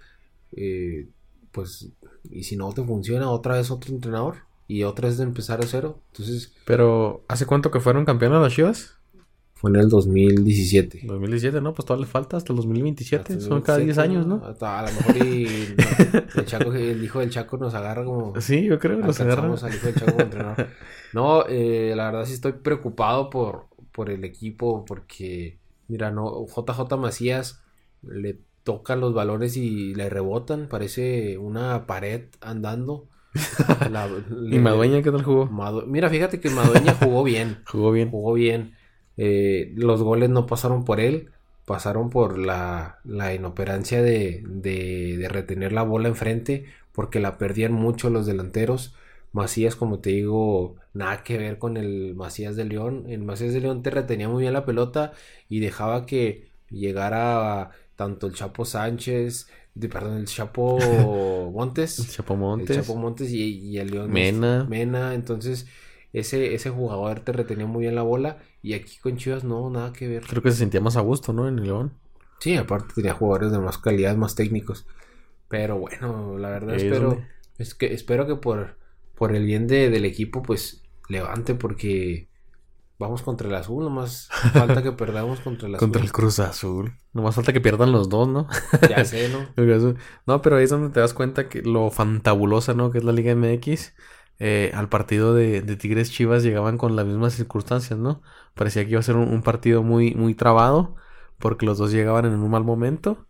eh, 0.53 1.09
pues, 1.51 1.89
y 2.31 2.45
si 2.45 2.57
no 2.57 2.73
te 2.73 2.85
funciona, 2.85 3.29
otra 3.31 3.57
vez 3.57 3.71
otro 3.73 3.93
entrenador 3.93 4.37
y 4.69 4.85
otra 4.85 5.09
vez 5.09 5.19
de 5.19 5.25
empezar 5.25 5.61
a 5.61 5.67
cero. 5.67 5.99
Entonces. 6.13 6.53
Pero, 6.65 7.25
¿hace 7.27 7.45
cuánto 7.45 7.73
que 7.73 7.81
fueron 7.81 8.05
campeones 8.05 8.41
las 8.41 8.55
Chivas? 8.55 8.95
Fue 9.55 9.71
en 9.71 9.77
el 9.77 9.89
2017. 9.89 11.01
2017, 11.05 11.61
¿no? 11.61 11.75
Pues 11.75 11.85
todavía 11.85 12.07
le 12.07 12.11
falta 12.11 12.37
hasta 12.37 12.53
el 12.53 12.59
2027. 12.59 13.41
Son 13.41 13.63
cada 13.63 13.79
10 13.79 13.99
años, 13.99 14.27
¿no? 14.27 14.43
a 14.45 14.83
lo 14.83 14.93
mejor 14.93 15.17
y, 15.27 15.47
el, 16.37 16.47
Chaco, 16.47 16.73
el 16.73 17.03
hijo 17.03 17.19
del 17.19 17.31
Chaco 17.31 17.57
nos 17.59 17.75
agarra 17.75 18.05
como... 18.05 18.41
Sí, 18.41 18.65
yo 18.65 18.79
creo 18.79 18.99
que 18.99 19.07
nos 19.07 19.21
agarra. 19.21 19.45
al 19.45 19.75
hijo 19.75 19.87
del 19.87 19.95
Chaco 19.95 20.13
como 20.13 20.23
entrenador. 20.23 20.69
No, 21.13 21.47
eh, 21.47 21.93
la 21.95 22.07
verdad 22.07 22.25
sí 22.25 22.33
estoy 22.33 22.53
preocupado 22.53 23.29
por, 23.31 23.67
por 23.93 24.11
el 24.11 24.25
equipo 24.25 24.85
porque, 24.85 25.59
mira, 25.89 26.11
no, 26.11 26.47
JJ 26.47 26.97
Macías 26.97 27.63
le 28.03 28.39
tocan 28.65 29.01
los 29.01 29.15
balones 29.15 29.57
y 29.57 29.95
le 29.95 30.09
rebotan. 30.09 30.69
Parece 30.69 31.39
una 31.39 31.87
pared 31.87 32.25
andando. 32.41 33.09
¿Y 34.51 34.59
Madueña 34.59 35.03
qué 35.03 35.11
tal 35.11 35.23
jugó? 35.23 35.47
Mira, 35.87 36.11
fíjate 36.11 36.41
que 36.41 36.51
Madueña 36.51 36.95
jugó 36.95 37.25
bien. 37.25 37.63
jugó 37.67 37.93
bien. 37.93 38.11
Jugó 38.11 38.33
bien. 38.35 38.75
Eh, 39.17 39.73
los 39.77 40.03
goles 40.03 40.31
no 40.31 40.47
pasaron 40.47 40.85
por 40.85 41.01
él, 41.01 41.31
pasaron 41.67 42.11
por 42.11 42.39
la, 42.39 42.99
inoperancia 43.35 44.03
de, 44.03 44.43
de, 44.47 45.27
retener 45.29 45.73
la 45.73 45.83
bola 45.83 46.09
enfrente, 46.09 46.65
porque 46.93 47.21
la 47.21 47.39
perdían 47.39 47.73
mucho 47.73 48.11
los 48.11 48.27
delanteros. 48.27 48.95
Macías, 49.33 49.77
como 49.77 50.01
te 50.01 50.11
digo, 50.11 50.77
nada 50.93 51.23
que 51.23 51.39
ver 51.39 51.59
con 51.59 51.77
el 51.77 52.15
Macías 52.15 52.57
de 52.57 52.65
León. 52.65 53.05
El 53.09 53.23
Macías 53.23 53.53
de 53.55 53.61
León 53.61 53.83
te 53.83 53.91
retenía 53.91 54.29
muy 54.29 54.43
bien 54.43 54.53
la 54.53 54.65
pelota 54.65 55.13
y 55.49 55.61
dejaba 55.61 56.07
que 56.07 56.51
llegara 56.71 57.71
tanto 57.97 58.27
el 58.27 58.35
Chapo 58.35 58.65
Sánchez, 58.65 59.49
perdón, 59.91 60.19
el 60.19 60.27
Chapo 60.27 60.79
Montes. 61.53 61.99
el 61.99 62.09
Chapo 62.09 62.37
Montes. 62.37 62.77
El 62.77 62.83
Chapo 62.83 62.97
Montes 62.99 63.31
y, 63.31 63.59
y 63.59 63.79
el 63.79 63.91
León. 63.91 64.11
Mena. 64.11 64.65
Mena. 64.69 65.15
Entonces, 65.15 65.67
ese, 66.13 66.55
ese 66.55 66.71
jugador 66.71 67.21
te 67.21 67.33
retenía 67.33 67.67
muy 67.67 67.83
bien 67.83 67.95
la 67.95 68.03
bola 68.03 68.39
y 68.63 68.75
aquí 68.75 68.99
con 68.99 69.17
Chivas 69.17 69.45
no, 69.45 69.71
nada 69.71 69.93
que 69.93 70.09
ver. 70.09 70.25
Creo 70.27 70.43
que 70.43 70.51
se 70.51 70.59
sentía 70.59 70.81
más 70.81 70.97
a 70.97 71.01
gusto, 71.01 71.33
¿no? 71.33 71.49
En 71.49 71.59
el 71.59 71.65
León. 71.65 71.93
Sí, 72.39 72.57
aparte 72.57 72.95
tenía 72.95 73.15
jugadores 73.15 73.53
de 73.53 73.59
más 73.59 73.79
calidad, 73.79 74.17
más 74.17 74.35
técnicos. 74.35 74.85
Pero 75.49 75.79
bueno, 75.79 76.39
la 76.39 76.51
verdad 76.51 76.75
espero, 76.75 77.23
es 77.59 77.75
que 77.75 77.93
espero 77.95 78.27
que 78.27 78.37
por, 78.37 78.77
por 79.23 79.37
el 79.37 79.47
bien 79.47 79.69
de, 79.69 79.89
del 79.89 80.05
equipo, 80.05 80.43
pues 80.43 80.83
levante 81.09 81.55
porque 81.55 82.29
vamos 82.99 83.23
contra 83.23 83.47
el 83.47 83.55
azul, 83.55 83.85
nomás 83.85 84.29
falta 84.53 84.83
que 84.83 84.91
perdamos 84.91 85.39
contra 85.39 85.69
el 85.69 85.77
azul. 85.77 85.87
Contra 85.87 86.03
el 86.03 86.11
Cruz 86.11 86.41
Azul. 86.41 86.97
Nomás 87.13 87.37
falta 87.37 87.53
que 87.53 87.61
pierdan 87.61 87.93
los 87.93 88.09
dos, 88.09 88.27
¿no? 88.27 88.49
ya 88.91 89.05
sé, 89.05 89.29
¿no? 89.29 89.47
no, 90.27 90.43
pero 90.43 90.57
ahí 90.57 90.65
es 90.65 90.71
donde 90.71 90.93
te 90.93 90.99
das 90.99 91.15
cuenta 91.15 91.49
que 91.49 91.63
lo 91.63 91.93
fantabulosa, 91.93 92.75
¿no? 92.75 92.91
Que 92.91 92.99
es 92.99 93.05
la 93.05 93.13
Liga 93.13 93.33
MX. 93.37 93.95
Eh, 94.41 94.73
al 94.75 94.89
partido 94.89 95.35
de, 95.35 95.63
Tigres 95.77 96.11
Chivas 96.11 96.43
llegaban 96.43 96.77
con 96.77 96.97
las 96.97 97.07
mismas 97.07 97.35
circunstancias, 97.35 97.97
¿no? 97.97 98.23
Parecía 98.55 98.85
que 98.85 98.91
iba 98.91 98.99
a 98.99 99.05
ser 99.05 99.15
un, 99.15 99.43
partido 99.43 99.85
muy, 99.85 100.17
muy 100.17 100.35
trabado, 100.35 100.97
porque 101.39 101.65
los 101.65 101.79
dos 101.79 101.93
llegaban 101.93 102.25
en 102.25 102.33
un 102.33 102.51
mal 102.51 102.65
momento. 102.65 103.29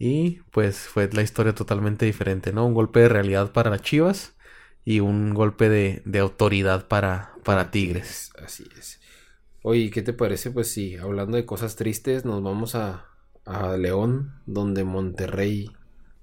Y 0.00 0.40
pues 0.50 0.78
fue 0.78 1.08
la 1.12 1.22
historia 1.22 1.54
totalmente 1.54 2.06
diferente, 2.06 2.52
¿no? 2.52 2.66
Un 2.66 2.74
golpe 2.74 2.98
de 2.98 3.08
realidad 3.08 3.52
para 3.52 3.78
Chivas 3.78 4.34
y 4.88 5.00
un 5.00 5.34
golpe 5.34 5.68
de, 5.68 6.18
autoridad 6.18 6.88
para, 6.88 7.34
para 7.44 7.70
Tigres. 7.70 8.32
Así 8.42 8.64
es. 8.78 8.98
Oye, 9.60 9.90
¿qué 9.90 10.00
te 10.00 10.14
parece? 10.14 10.50
Pues 10.50 10.72
sí, 10.72 10.96
hablando 10.96 11.36
de 11.36 11.44
cosas 11.44 11.76
tristes, 11.76 12.24
nos 12.24 12.42
vamos 12.42 12.74
a, 12.74 13.04
a 13.44 13.76
León, 13.76 14.40
donde 14.46 14.84
Monterrey, 14.84 15.70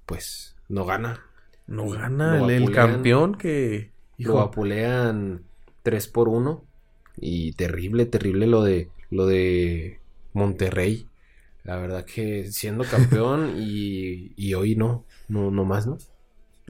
pues, 0.04 0.56
no 0.68 0.84
gana. 0.84 1.24
No 1.68 1.88
gana, 1.90 2.44
el 2.44 2.72
campeón 2.72 3.36
que 3.36 3.92
lo 4.18 4.40
apulean 4.40 5.44
3 5.84 6.08
por 6.08 6.28
1 6.28 6.64
y 7.18 7.52
terrible, 7.52 8.04
terrible 8.04 8.48
lo 8.48 8.64
de 8.64 8.90
lo 9.10 9.26
de 9.26 10.00
Monterrey. 10.32 11.06
La 11.62 11.76
verdad 11.76 12.04
que 12.04 12.50
siendo 12.50 12.82
campeón 12.82 13.54
y, 13.58 14.32
y 14.36 14.54
hoy 14.54 14.74
no, 14.74 15.04
no, 15.28 15.52
no 15.52 15.64
más, 15.64 15.86
¿no? 15.86 15.98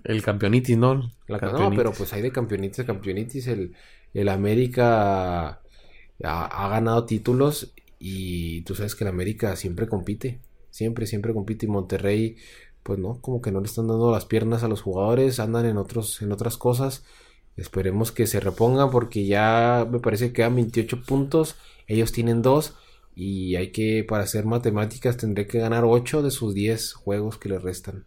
El 0.05 0.23
campeonitis, 0.23 0.77
¿no? 0.77 1.11
No, 1.29 1.71
pero 1.75 1.93
pues 1.93 2.13
hay 2.13 2.23
de 2.23 2.33
campeonitis 2.33 2.81
a 2.81 2.87
campeonitis. 2.87 3.47
El, 3.49 3.75
el 4.15 4.29
América 4.29 5.61
ha, 6.23 6.69
ganado 6.69 7.05
títulos 7.05 7.75
y 7.99 8.63
tú 8.63 8.75
sabes 8.75 8.95
que 8.95 9.05
el 9.05 9.09
América 9.09 9.57
siempre 9.57 9.89
compite. 9.89 10.41
Siempre, 10.71 11.07
siempre 11.07 11.35
compite. 11.35 11.67
Y 11.67 11.69
Monterrey, 11.69 12.37
pues 12.83 12.99
no, 12.99 13.21
como 13.21 13.41
que 13.41 13.53
no 13.53 13.61
le 13.61 13.67
están 13.67 13.89
dando 13.89 14.11
las 14.11 14.27
piernas 14.27 14.63
a 14.63 14.69
los 14.69 14.83
jugadores, 14.83 15.41
andan 15.41 15.67
en, 15.67 15.77
otros, 15.77 16.23
en 16.23 16.33
otras 16.33 16.57
cosas. 16.57 17.05
Esperemos 17.57 18.13
que 18.13 18.27
se 18.27 18.41
repongan 18.41 18.91
porque 18.91 19.27
ya 19.27 19.87
me 19.91 19.99
parece 19.99 20.29
que 20.29 20.35
quedan 20.35 20.57
28 20.57 21.03
puntos. 21.03 21.57
Ellos 21.87 22.13
tienen 22.13 22.43
2 22.43 22.75
y 23.15 23.57
hay 23.57 23.73
que, 23.73 24.05
para 24.05 24.25
hacer 24.25 24.45
matemáticas, 24.45 25.17
tendré 25.17 25.47
que 25.47 25.59
ganar 25.59 25.85
8 25.85 26.23
de 26.23 26.31
sus 26.31 26.55
10 26.55 26.93
juegos 26.93 27.39
que 27.39 27.49
le 27.49 27.59
restan. 27.59 28.05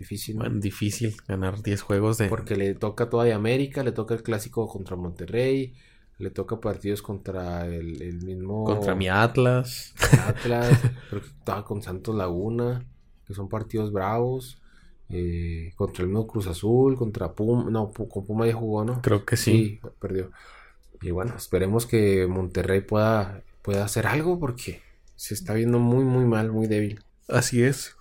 Difícil. 0.00 0.38
difícil 0.60 1.14
ganar 1.28 1.62
10 1.62 1.82
juegos 1.82 2.16
de... 2.16 2.28
Porque 2.28 2.56
le 2.56 2.74
toca 2.74 3.10
todavía 3.10 3.36
América, 3.36 3.84
le 3.84 3.92
toca 3.92 4.14
el 4.14 4.22
clásico 4.22 4.66
contra 4.66 4.96
Monterrey, 4.96 5.74
le 6.16 6.30
toca 6.30 6.58
partidos 6.58 7.02
contra 7.02 7.66
el, 7.66 8.22
mismo... 8.24 8.64
Contra 8.64 8.94
mi 8.94 9.10
Atlas. 9.10 9.92
Atlas, 10.26 10.80
creo 11.10 11.20
que 11.20 11.28
estaba 11.28 11.66
con 11.66 11.82
Santos 11.82 12.14
Laguna, 12.14 12.82
que 13.26 13.34
son 13.34 13.50
partidos 13.50 13.92
bravos. 13.92 14.56
Eh, 15.10 15.74
contra 15.76 16.04
el 16.04 16.08
mismo 16.08 16.26
Cruz 16.26 16.46
Azul, 16.46 16.96
contra 16.96 17.34
Puma, 17.34 17.68
no, 17.70 17.92
con 17.92 18.24
Puma 18.24 18.46
ya 18.46 18.54
jugó, 18.54 18.86
¿no? 18.86 19.02
Creo 19.02 19.26
que 19.26 19.36
sí. 19.36 19.80
perdió. 19.98 20.30
Y 21.02 21.10
bueno, 21.10 21.34
esperemos 21.36 21.84
que 21.84 22.26
Monterrey 22.26 22.80
pueda, 22.80 23.42
pueda 23.60 23.84
hacer 23.84 24.06
algo 24.06 24.40
porque 24.40 24.80
se 25.16 25.34
está 25.34 25.52
viendo 25.52 25.78
muy, 25.78 26.04
muy 26.04 26.24
mal, 26.24 26.50
muy 26.50 26.68
débil. 26.68 27.04
Así 27.28 27.62
es. 27.62 27.96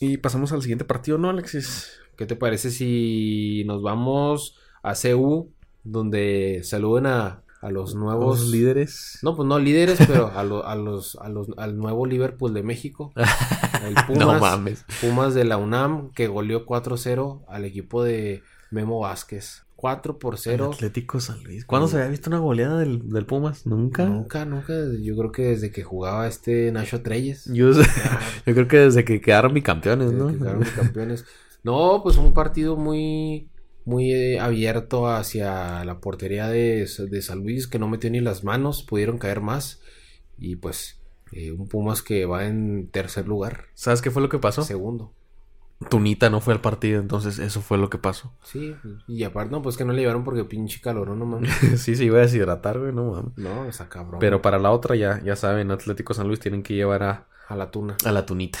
Y 0.00 0.18
pasamos 0.18 0.52
al 0.52 0.62
siguiente 0.62 0.84
partido, 0.84 1.18
¿no, 1.18 1.30
Alexis? 1.30 1.92
¿Qué 2.16 2.26
te 2.26 2.36
parece 2.36 2.70
si 2.70 3.64
nos 3.66 3.82
vamos 3.82 4.56
a 4.82 4.94
CU, 4.94 5.50
donde 5.82 6.60
saluden 6.62 7.06
a, 7.06 7.42
a 7.64 7.70
los 7.70 7.94
nuevos 7.94 8.48
líderes. 8.48 9.18
No, 9.22 9.34
pues 9.34 9.48
no 9.48 9.58
líderes, 9.58 9.98
pero 10.06 10.26
a, 10.26 10.40
a, 10.40 10.44
los, 10.76 11.16
a 11.16 11.28
los, 11.30 11.48
al 11.56 11.78
nuevo 11.78 12.04
Liverpool 12.04 12.52
de 12.52 12.62
México. 12.62 13.12
El 13.84 13.94
Pumas, 14.06 14.18
no 14.18 14.38
mames. 14.38 14.84
Pumas 15.00 15.34
de 15.34 15.44
la 15.44 15.56
UNAM 15.56 16.10
que 16.12 16.26
goleó 16.26 16.66
4-0 16.66 17.42
al 17.48 17.64
equipo 17.64 18.04
de 18.04 18.42
Memo 18.70 19.00
Vázquez. 19.00 19.64
4 19.84 20.18
por 20.18 20.38
0. 20.38 20.70
Atlético 20.72 21.20
San 21.20 21.44
Luis. 21.44 21.66
¿Cuándo 21.66 21.88
se 21.88 21.98
había 21.98 22.08
visto 22.08 22.30
una 22.30 22.38
goleada 22.38 22.78
del, 22.78 23.26
Pumas? 23.26 23.66
¿Nunca? 23.66 24.06
Nunca, 24.06 24.46
nunca. 24.46 24.72
Yo 25.02 25.14
creo 25.14 25.30
que 25.30 25.42
desde 25.42 25.70
que 25.70 25.82
jugaba 25.82 26.26
este 26.26 26.72
Nacho 26.72 27.02
Treyes. 27.02 27.44
Yo, 27.52 27.70
yo 28.46 28.54
creo 28.54 28.66
que 28.66 28.78
desde 28.78 29.04
que 29.04 29.20
quedaron 29.20 29.52
bicampeones, 29.52 30.10
¿no? 30.12 30.28
quedaron 30.28 30.60
bicampeones. 30.64 31.26
No, 31.64 32.00
pues 32.02 32.16
un 32.16 32.32
partido 32.32 32.78
muy 32.78 33.50
muy 33.84 34.10
eh, 34.10 34.40
abierto 34.40 35.06
hacia 35.06 35.84
la 35.84 36.00
portería 36.00 36.48
de, 36.48 36.88
de, 37.10 37.20
San 37.20 37.40
Luis, 37.40 37.66
que 37.66 37.78
no 37.78 37.86
metió 37.86 38.08
ni 38.10 38.20
las 38.20 38.42
manos, 38.42 38.84
pudieron 38.84 39.18
caer 39.18 39.42
más. 39.42 39.82
Y 40.38 40.56
pues 40.56 40.98
eh, 41.32 41.52
un 41.52 41.68
Pumas 41.68 42.00
que 42.00 42.24
va 42.24 42.46
en 42.46 42.88
tercer 42.88 43.28
lugar. 43.28 43.66
¿Sabes 43.74 44.00
qué 44.00 44.10
fue 44.10 44.22
lo 44.22 44.30
que 44.30 44.38
pasó? 44.38 44.62
Segundo. 44.62 45.12
Tunita 45.90 46.30
no 46.30 46.40
fue 46.40 46.54
al 46.54 46.60
partido, 46.60 47.00
entonces 47.00 47.38
eso 47.38 47.60
fue 47.60 47.78
lo 47.78 47.90
que 47.90 47.98
pasó. 47.98 48.32
Sí, 48.44 48.74
y 49.08 49.24
aparte, 49.24 49.50
no, 49.50 49.62
pues 49.62 49.76
que 49.76 49.84
no 49.84 49.92
le 49.92 50.00
llevaron 50.00 50.24
porque 50.24 50.44
pinche 50.44 50.80
calor, 50.80 51.08
no 51.08 51.26
mames. 51.26 51.52
sí, 51.76 51.96
se 51.96 52.04
iba 52.04 52.18
a 52.18 52.22
deshidratar, 52.22 52.78
güey, 52.78 52.92
no 52.92 53.12
mames. 53.12 53.36
No, 53.36 53.64
esa 53.66 53.88
cabrón. 53.88 54.20
Pero 54.20 54.40
para 54.42 54.58
la 54.58 54.70
otra, 54.70 54.96
ya, 54.96 55.20
ya 55.22 55.36
saben, 55.36 55.70
Atlético 55.70 56.14
San 56.14 56.28
Luis 56.28 56.40
tienen 56.40 56.62
que 56.62 56.74
llevar 56.74 57.02
a. 57.02 57.26
A 57.48 57.56
la 57.56 57.70
tuna. 57.70 57.96
A 58.04 58.12
la 58.12 58.24
tunita. 58.24 58.58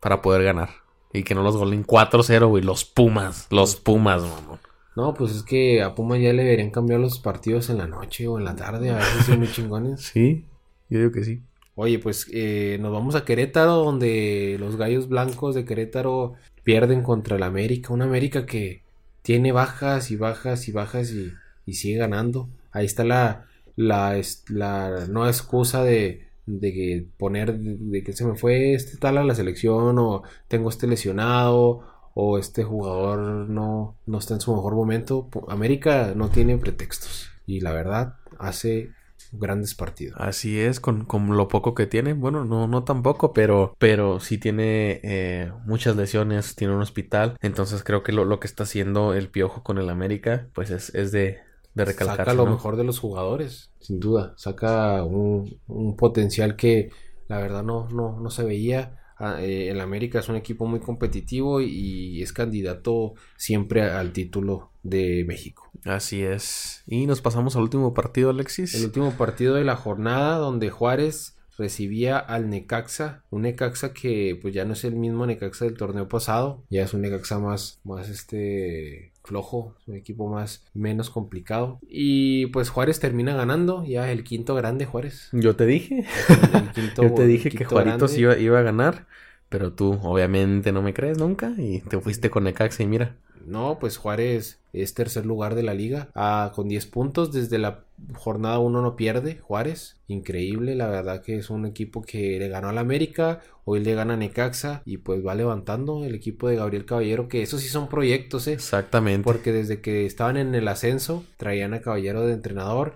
Para 0.00 0.22
poder 0.22 0.42
ganar. 0.42 0.70
Y 1.12 1.22
que 1.22 1.34
no 1.34 1.42
los 1.42 1.56
golen 1.56 1.84
4-0, 1.84 2.46
güey. 2.48 2.62
Los 2.62 2.84
Pumas. 2.84 3.46
Los 3.50 3.76
Pumas, 3.76 4.22
mamón. 4.22 4.58
No, 4.96 5.12
pues 5.12 5.32
es 5.32 5.42
que 5.42 5.82
a 5.82 5.94
Pumas 5.94 6.20
ya 6.20 6.32
le 6.32 6.42
deberían 6.42 6.70
cambiar 6.70 7.00
los 7.00 7.18
partidos 7.18 7.68
en 7.68 7.78
la 7.78 7.86
noche 7.86 8.26
o 8.28 8.38
en 8.38 8.44
la 8.44 8.56
tarde. 8.56 8.90
A 8.90 8.96
veces 8.96 9.26
son 9.26 9.38
muy 9.38 9.50
chingones. 9.50 10.00
Sí, 10.12 10.46
yo 10.88 10.98
digo 10.98 11.12
que 11.12 11.24
sí. 11.24 11.42
Oye, 11.78 11.98
pues 11.98 12.26
eh, 12.32 12.78
nos 12.80 12.90
vamos 12.90 13.14
a 13.16 13.26
Querétaro, 13.26 13.76
donde 13.76 14.56
los 14.58 14.76
gallos 14.76 15.08
blancos 15.08 15.54
de 15.54 15.66
Querétaro 15.66 16.32
pierden 16.64 17.02
contra 17.02 17.36
el 17.36 17.42
América. 17.42 17.92
Una 17.92 18.06
América 18.06 18.46
que 18.46 18.82
tiene 19.20 19.52
bajas 19.52 20.10
y 20.10 20.16
bajas 20.16 20.68
y 20.68 20.72
bajas 20.72 21.12
y, 21.12 21.32
sigue 21.74 21.98
ganando. 21.98 22.48
Ahí 22.72 22.86
está 22.86 23.04
la, 23.04 23.46
la, 23.76 24.18
la 24.48 25.06
no 25.06 25.28
excusa 25.28 25.84
de, 25.84 26.26
de 26.46 27.08
poner 27.18 27.58
de, 27.58 28.02
que 28.02 28.14
se 28.14 28.24
me 28.24 28.36
fue 28.36 28.72
este 28.72 28.96
tal 28.96 29.18
a 29.18 29.24
la 29.24 29.34
selección 29.34 29.98
o 29.98 30.22
tengo 30.48 30.70
este 30.70 30.86
lesionado 30.86 31.82
o 32.14 32.38
este 32.38 32.64
jugador 32.64 33.18
no, 33.50 33.96
no 34.06 34.18
está 34.18 34.32
en 34.32 34.40
su 34.40 34.54
mejor 34.54 34.74
momento. 34.74 35.28
América 35.48 36.14
no 36.16 36.30
tiene 36.30 36.56
pretextos 36.56 37.28
y 37.46 37.60
la 37.60 37.72
verdad 37.72 38.14
hace 38.38 38.95
grandes 39.32 39.74
partidos. 39.74 40.16
Así 40.20 40.60
es, 40.60 40.80
con, 40.80 41.04
con 41.04 41.36
lo 41.36 41.48
poco 41.48 41.74
que 41.74 41.86
tiene. 41.86 42.12
Bueno, 42.12 42.44
no, 42.44 42.66
no 42.66 42.84
tampoco, 42.84 43.32
pero, 43.32 43.74
pero 43.78 44.20
sí 44.20 44.38
tiene 44.38 45.00
eh, 45.02 45.52
muchas 45.64 45.96
lesiones, 45.96 46.54
tiene 46.56 46.74
un 46.74 46.82
hospital. 46.82 47.36
Entonces 47.40 47.82
creo 47.82 48.02
que 48.02 48.12
lo, 48.12 48.24
lo, 48.24 48.40
que 48.40 48.46
está 48.46 48.64
haciendo 48.64 49.14
el 49.14 49.28
Piojo 49.28 49.62
con 49.62 49.78
el 49.78 49.90
América, 49.90 50.48
pues 50.54 50.70
es, 50.70 50.94
es 50.94 51.12
de, 51.12 51.38
de 51.74 51.84
recalcar. 51.84 52.18
Saca 52.18 52.34
lo 52.34 52.46
mejor 52.46 52.76
de 52.76 52.84
los 52.84 52.98
jugadores, 52.98 53.72
sin 53.80 54.00
duda. 54.00 54.34
Saca 54.36 55.02
un, 55.04 55.58
un 55.66 55.96
potencial 55.96 56.56
que 56.56 56.90
la 57.28 57.38
verdad 57.38 57.62
no, 57.62 57.88
no, 57.88 58.20
no 58.20 58.30
se 58.30 58.44
veía. 58.44 59.00
Ah, 59.18 59.40
eh, 59.40 59.70
el 59.70 59.80
América 59.80 60.18
es 60.18 60.28
un 60.28 60.36
equipo 60.36 60.66
muy 60.66 60.80
competitivo 60.80 61.62
y 61.62 62.22
es 62.22 62.34
candidato 62.34 63.14
siempre 63.36 63.82
al 63.82 64.12
título 64.12 64.72
de 64.88 65.24
México. 65.26 65.70
Así 65.84 66.22
es. 66.22 66.82
Y 66.86 67.06
nos 67.06 67.20
pasamos 67.20 67.56
al 67.56 67.62
último 67.62 67.94
partido, 67.94 68.30
Alexis. 68.30 68.74
El 68.74 68.84
último 68.84 69.12
partido 69.12 69.54
de 69.54 69.64
la 69.64 69.76
jornada 69.76 70.36
donde 70.38 70.70
Juárez 70.70 71.36
recibía 71.58 72.18
al 72.18 72.50
Necaxa, 72.50 73.22
un 73.30 73.42
Necaxa 73.42 73.92
que 73.92 74.38
pues 74.40 74.52
ya 74.54 74.64
no 74.64 74.74
es 74.74 74.84
el 74.84 74.94
mismo 74.94 75.26
Necaxa 75.26 75.64
del 75.64 75.76
torneo 75.76 76.08
pasado, 76.08 76.62
ya 76.70 76.82
es 76.82 76.92
un 76.94 77.02
Necaxa 77.02 77.38
más, 77.38 77.80
más 77.84 78.08
este 78.08 79.12
flojo, 79.24 79.74
un 79.86 79.96
equipo 79.96 80.28
más 80.28 80.64
menos 80.74 81.10
complicado 81.10 81.80
y 81.88 82.46
pues 82.46 82.68
Juárez 82.68 83.00
termina 83.00 83.34
ganando, 83.34 83.84
ya 83.84 84.10
el 84.12 84.22
quinto 84.22 84.54
grande 84.54 84.84
Juárez. 84.84 85.28
Yo 85.32 85.56
te 85.56 85.66
dije, 85.66 86.04
yo 86.96 87.14
te 87.14 87.26
dije 87.26 87.50
que 87.50 87.64
Juaritos 87.64 88.16
iba, 88.18 88.36
iba 88.38 88.58
a 88.58 88.62
ganar, 88.62 89.06
pero 89.48 89.72
tú 89.72 89.98
obviamente 90.02 90.72
no 90.72 90.82
me 90.82 90.94
crees 90.94 91.18
nunca 91.18 91.52
y 91.56 91.80
te 91.80 92.00
fuiste 92.00 92.30
con 92.30 92.44
Necaxa 92.44 92.82
y 92.82 92.86
mira. 92.86 93.16
No, 93.46 93.78
pues 93.78 93.96
Juárez 93.96 94.58
es 94.72 94.92
tercer 94.94 95.24
lugar 95.24 95.54
de 95.54 95.62
la 95.62 95.72
liga 95.72 96.08
ah, 96.14 96.52
con 96.54 96.68
10 96.68 96.86
puntos. 96.86 97.32
Desde 97.32 97.58
la 97.58 97.84
jornada 98.14 98.58
1 98.58 98.82
no 98.82 98.96
pierde 98.96 99.38
Juárez. 99.38 99.96
Increíble, 100.08 100.74
la 100.74 100.88
verdad 100.88 101.22
que 101.22 101.36
es 101.36 101.48
un 101.48 101.64
equipo 101.64 102.02
que 102.02 102.38
le 102.38 102.48
ganó 102.48 102.68
al 102.68 102.78
América. 102.78 103.40
Hoy 103.64 103.80
le 103.80 103.94
gana 103.94 104.14
a 104.14 104.16
Necaxa 104.16 104.82
y 104.84 104.98
pues 104.98 105.24
va 105.24 105.34
levantando 105.34 106.04
el 106.04 106.14
equipo 106.14 106.48
de 106.48 106.56
Gabriel 106.56 106.84
Caballero. 106.84 107.28
Que 107.28 107.42
esos 107.42 107.60
sí 107.60 107.68
son 107.68 107.88
proyectos, 107.88 108.48
¿eh? 108.48 108.54
Exactamente. 108.54 109.24
Porque 109.24 109.52
desde 109.52 109.80
que 109.80 110.06
estaban 110.06 110.36
en 110.36 110.54
el 110.54 110.66
ascenso 110.66 111.24
traían 111.36 111.72
a 111.72 111.80
Caballero 111.80 112.26
de 112.26 112.34
entrenador. 112.34 112.94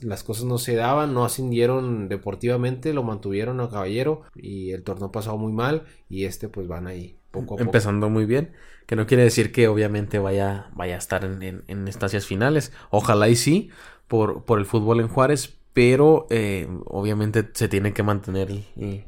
Las 0.00 0.22
cosas 0.22 0.44
no 0.44 0.58
se 0.58 0.74
daban, 0.74 1.14
no 1.14 1.24
ascendieron 1.24 2.08
deportivamente, 2.08 2.92
lo 2.92 3.02
mantuvieron 3.02 3.60
a 3.60 3.68
Caballero 3.68 4.22
y 4.34 4.72
el 4.72 4.82
torneo 4.82 5.12
pasado 5.12 5.38
muy 5.38 5.52
mal 5.52 5.84
y 6.08 6.24
este 6.24 6.48
pues 6.48 6.68
van 6.68 6.86
ahí 6.86 7.18
poco 7.30 7.54
a 7.54 7.58
poco. 7.58 7.62
Empezando 7.62 8.08
muy 8.08 8.26
bien. 8.26 8.52
Que 8.86 8.96
no 8.96 9.06
quiere 9.06 9.22
decir 9.22 9.52
que 9.52 9.68
obviamente 9.68 10.18
vaya, 10.18 10.70
vaya 10.74 10.96
a 10.96 10.98
estar 10.98 11.24
en, 11.24 11.64
en, 11.66 11.88
estancias 11.88 12.26
finales. 12.26 12.72
Ojalá 12.90 13.28
y 13.28 13.36
sí, 13.36 13.70
por, 14.08 14.44
por 14.44 14.58
el 14.58 14.66
fútbol 14.66 15.00
en 15.00 15.08
Juárez. 15.08 15.56
Pero 15.72 16.26
eh, 16.28 16.68
obviamente 16.84 17.48
se 17.54 17.68
tiene 17.68 17.94
que 17.94 18.02
mantener 18.02 18.50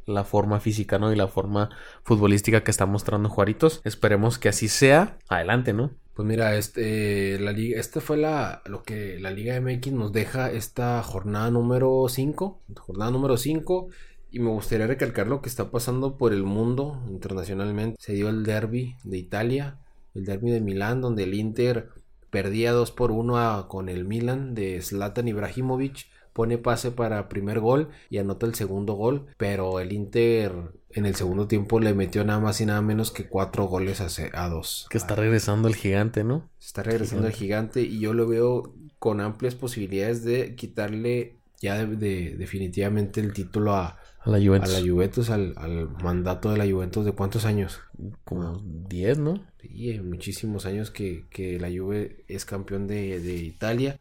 la 0.05 0.23
forma 0.23 0.59
física, 0.59 0.97
¿no? 0.97 1.13
Y 1.13 1.15
la 1.15 1.27
forma 1.27 1.69
futbolística 2.03 2.63
que 2.63 2.71
está 2.71 2.85
mostrando 2.85 3.29
Juaritos. 3.29 3.81
Esperemos 3.83 4.39
que 4.39 4.49
así 4.49 4.67
sea. 4.67 5.17
Adelante, 5.27 5.73
¿no? 5.73 5.91
Pues 6.15 6.25
mira, 6.25 6.55
este, 6.55 7.35
este 7.77 7.99
fue 7.99 8.15
la, 8.15 8.61
lo 8.67 8.83
que 8.83 9.19
la 9.19 9.31
Liga 9.31 9.59
MX 9.59 9.91
nos 9.91 10.13
deja 10.13 10.49
esta 10.49 11.03
jornada 11.03 11.51
número 11.51 12.05
5. 12.07 12.61
Jornada 12.77 13.11
número 13.11 13.35
5. 13.35 13.89
Y 14.31 14.39
me 14.39 14.49
gustaría 14.49 14.87
recalcar 14.87 15.27
lo 15.27 15.41
que 15.41 15.49
está 15.49 15.71
pasando 15.71 16.17
por 16.17 16.31
el 16.31 16.43
mundo 16.43 17.03
internacionalmente. 17.09 17.97
Se 17.99 18.13
dio 18.13 18.29
el 18.29 18.43
derby 18.43 18.95
de 19.03 19.17
Italia, 19.17 19.77
el 20.13 20.23
derby 20.23 20.51
de 20.51 20.61
Milán, 20.61 21.01
donde 21.01 21.23
el 21.23 21.33
Inter 21.33 21.89
perdía 22.29 22.71
2 22.71 22.91
por 22.91 23.11
1 23.11 23.67
con 23.67 23.89
el 23.89 24.05
Milan 24.05 24.55
de 24.55 24.81
Zlatan 24.81 25.27
Ibrahimovic. 25.27 26.07
Pone 26.35 26.57
pase 26.57 26.91
para 26.91 27.29
primer 27.29 27.61
gol 27.61 27.87
y 28.09 28.17
anota 28.17 28.45
el 28.45 28.55
segundo 28.55 28.95
gol. 28.95 29.27
Pero 29.37 29.79
el 29.79 29.93
Inter 29.93 30.51
en 30.91 31.05
el 31.05 31.15
segundo 31.15 31.47
tiempo 31.47 31.79
le 31.79 31.93
metió 31.93 32.25
nada 32.25 32.41
más 32.41 32.59
y 32.59 32.65
nada 32.65 32.81
menos 32.81 33.11
que 33.11 33.29
4 33.29 33.63
goles 33.67 34.01
a 34.01 34.49
2. 34.49 34.87
Que 34.89 34.97
está 34.97 35.15
regresando 35.15 35.69
el 35.69 35.75
gigante, 35.75 36.25
¿no? 36.25 36.49
Está 36.59 36.83
regresando 36.83 37.27
el 37.27 37.33
gigante 37.33 37.83
y 37.83 38.01
yo 38.01 38.13
lo 38.13 38.27
veo 38.27 38.75
con 38.99 39.21
amplias 39.21 39.55
posibilidades 39.55 40.25
de 40.25 40.55
quitarle 40.55 41.37
ya 41.61 41.85
de 41.85 42.35
definitivamente 42.35 43.21
el 43.21 43.31
título 43.31 43.73
a, 43.73 43.97
a 44.25 44.29
la 44.29 44.45
Juventus. 44.45 44.73
A 44.73 44.79
la 44.79 44.87
Juventus, 44.87 45.29
al, 45.29 45.89
mandato 46.03 46.51
de 46.51 46.57
la 46.57 46.65
Juventus 46.65 47.05
de 47.05 47.11
cuántos 47.11 47.45
años? 47.45 47.79
Como 48.23 48.59
10, 48.59 49.19
¿no? 49.19 49.43
Sí, 49.61 49.99
muchísimos 50.03 50.65
años 50.65 50.91
que, 50.91 51.25
la 51.59 51.69
Juve 51.69 52.25
es 52.27 52.45
campeón 52.45 52.87
de, 52.87 53.17
Italia. 53.35 53.99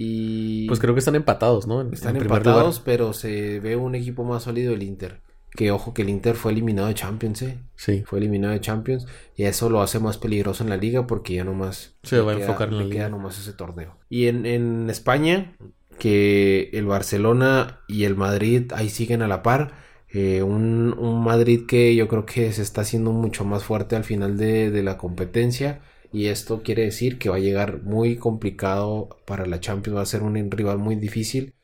Y... 0.00 0.68
Pues 0.68 0.78
creo 0.78 0.94
que 0.94 1.00
están 1.00 1.16
empatados, 1.16 1.66
¿no? 1.66 1.82
están 1.90 2.16
empatados, 2.16 2.80
pero 2.84 3.12
se 3.12 3.58
ve 3.58 3.74
un 3.74 3.96
equipo 3.96 4.22
más 4.22 4.44
sólido 4.44 4.72
el 4.72 4.84
Inter. 4.84 5.20
Que 5.50 5.72
ojo 5.72 5.92
que 5.92 6.02
el 6.02 6.08
Inter 6.08 6.36
fue 6.36 6.52
eliminado 6.52 6.86
de 6.86 6.94
Champions, 6.94 7.42
¿eh? 7.42 7.58
Sí. 7.74 8.04
Fue 8.06 8.20
eliminado 8.20 8.52
de 8.52 8.60
Champions. 8.60 9.06
Y 9.34 9.42
eso 9.44 9.68
lo 9.68 9.80
hace 9.80 9.98
más 9.98 10.16
peligroso 10.16 10.62
en 10.62 10.70
la 10.70 10.76
liga 10.76 11.08
porque 11.08 11.34
ya 11.34 11.42
nomás... 11.42 11.96
Se 12.04 12.20
va 12.20 12.30
a 12.30 12.36
enfocar 12.36 12.68
en 12.68 12.78
la 12.78 12.84
liga. 12.84 12.94
queda 12.94 13.08
nomás 13.08 13.40
ese 13.40 13.54
torneo. 13.54 13.96
Y 14.08 14.28
en, 14.28 14.46
en 14.46 14.88
España, 14.88 15.56
que 15.98 16.70
el 16.72 16.86
Barcelona 16.86 17.80
y 17.88 18.04
el 18.04 18.14
Madrid 18.14 18.70
ahí 18.74 18.88
siguen 18.88 19.22
a 19.22 19.28
la 19.28 19.42
par. 19.42 19.72
Eh, 20.10 20.42
un, 20.42 20.94
Madrid 21.22 21.66
que 21.66 21.94
yo 21.94 22.08
creo 22.08 22.24
que 22.24 22.52
se 22.52 22.62
está 22.62 22.80
haciendo 22.82 23.12
mucho 23.12 23.44
más 23.44 23.64
fuerte 23.64 23.96
al 23.96 24.04
final 24.04 24.38
de, 24.38 24.82
la 24.82 24.96
competencia. 24.96 25.80
Y 26.12 26.26
esto 26.26 26.62
quiere 26.62 26.84
decir 26.84 27.18
que 27.18 27.28
va 27.28 27.36
a 27.36 27.40
llegar 27.40 27.82
muy 27.82 28.16
complicado 28.16 29.08
para 29.26 29.46
la 29.46 29.60
Champions. 29.60 29.98
Va 29.98 30.02
a 30.02 30.06
ser 30.06 30.22
un 30.22 30.50
rival 30.50 30.78
muy 30.78 30.96
difícil 30.96 31.54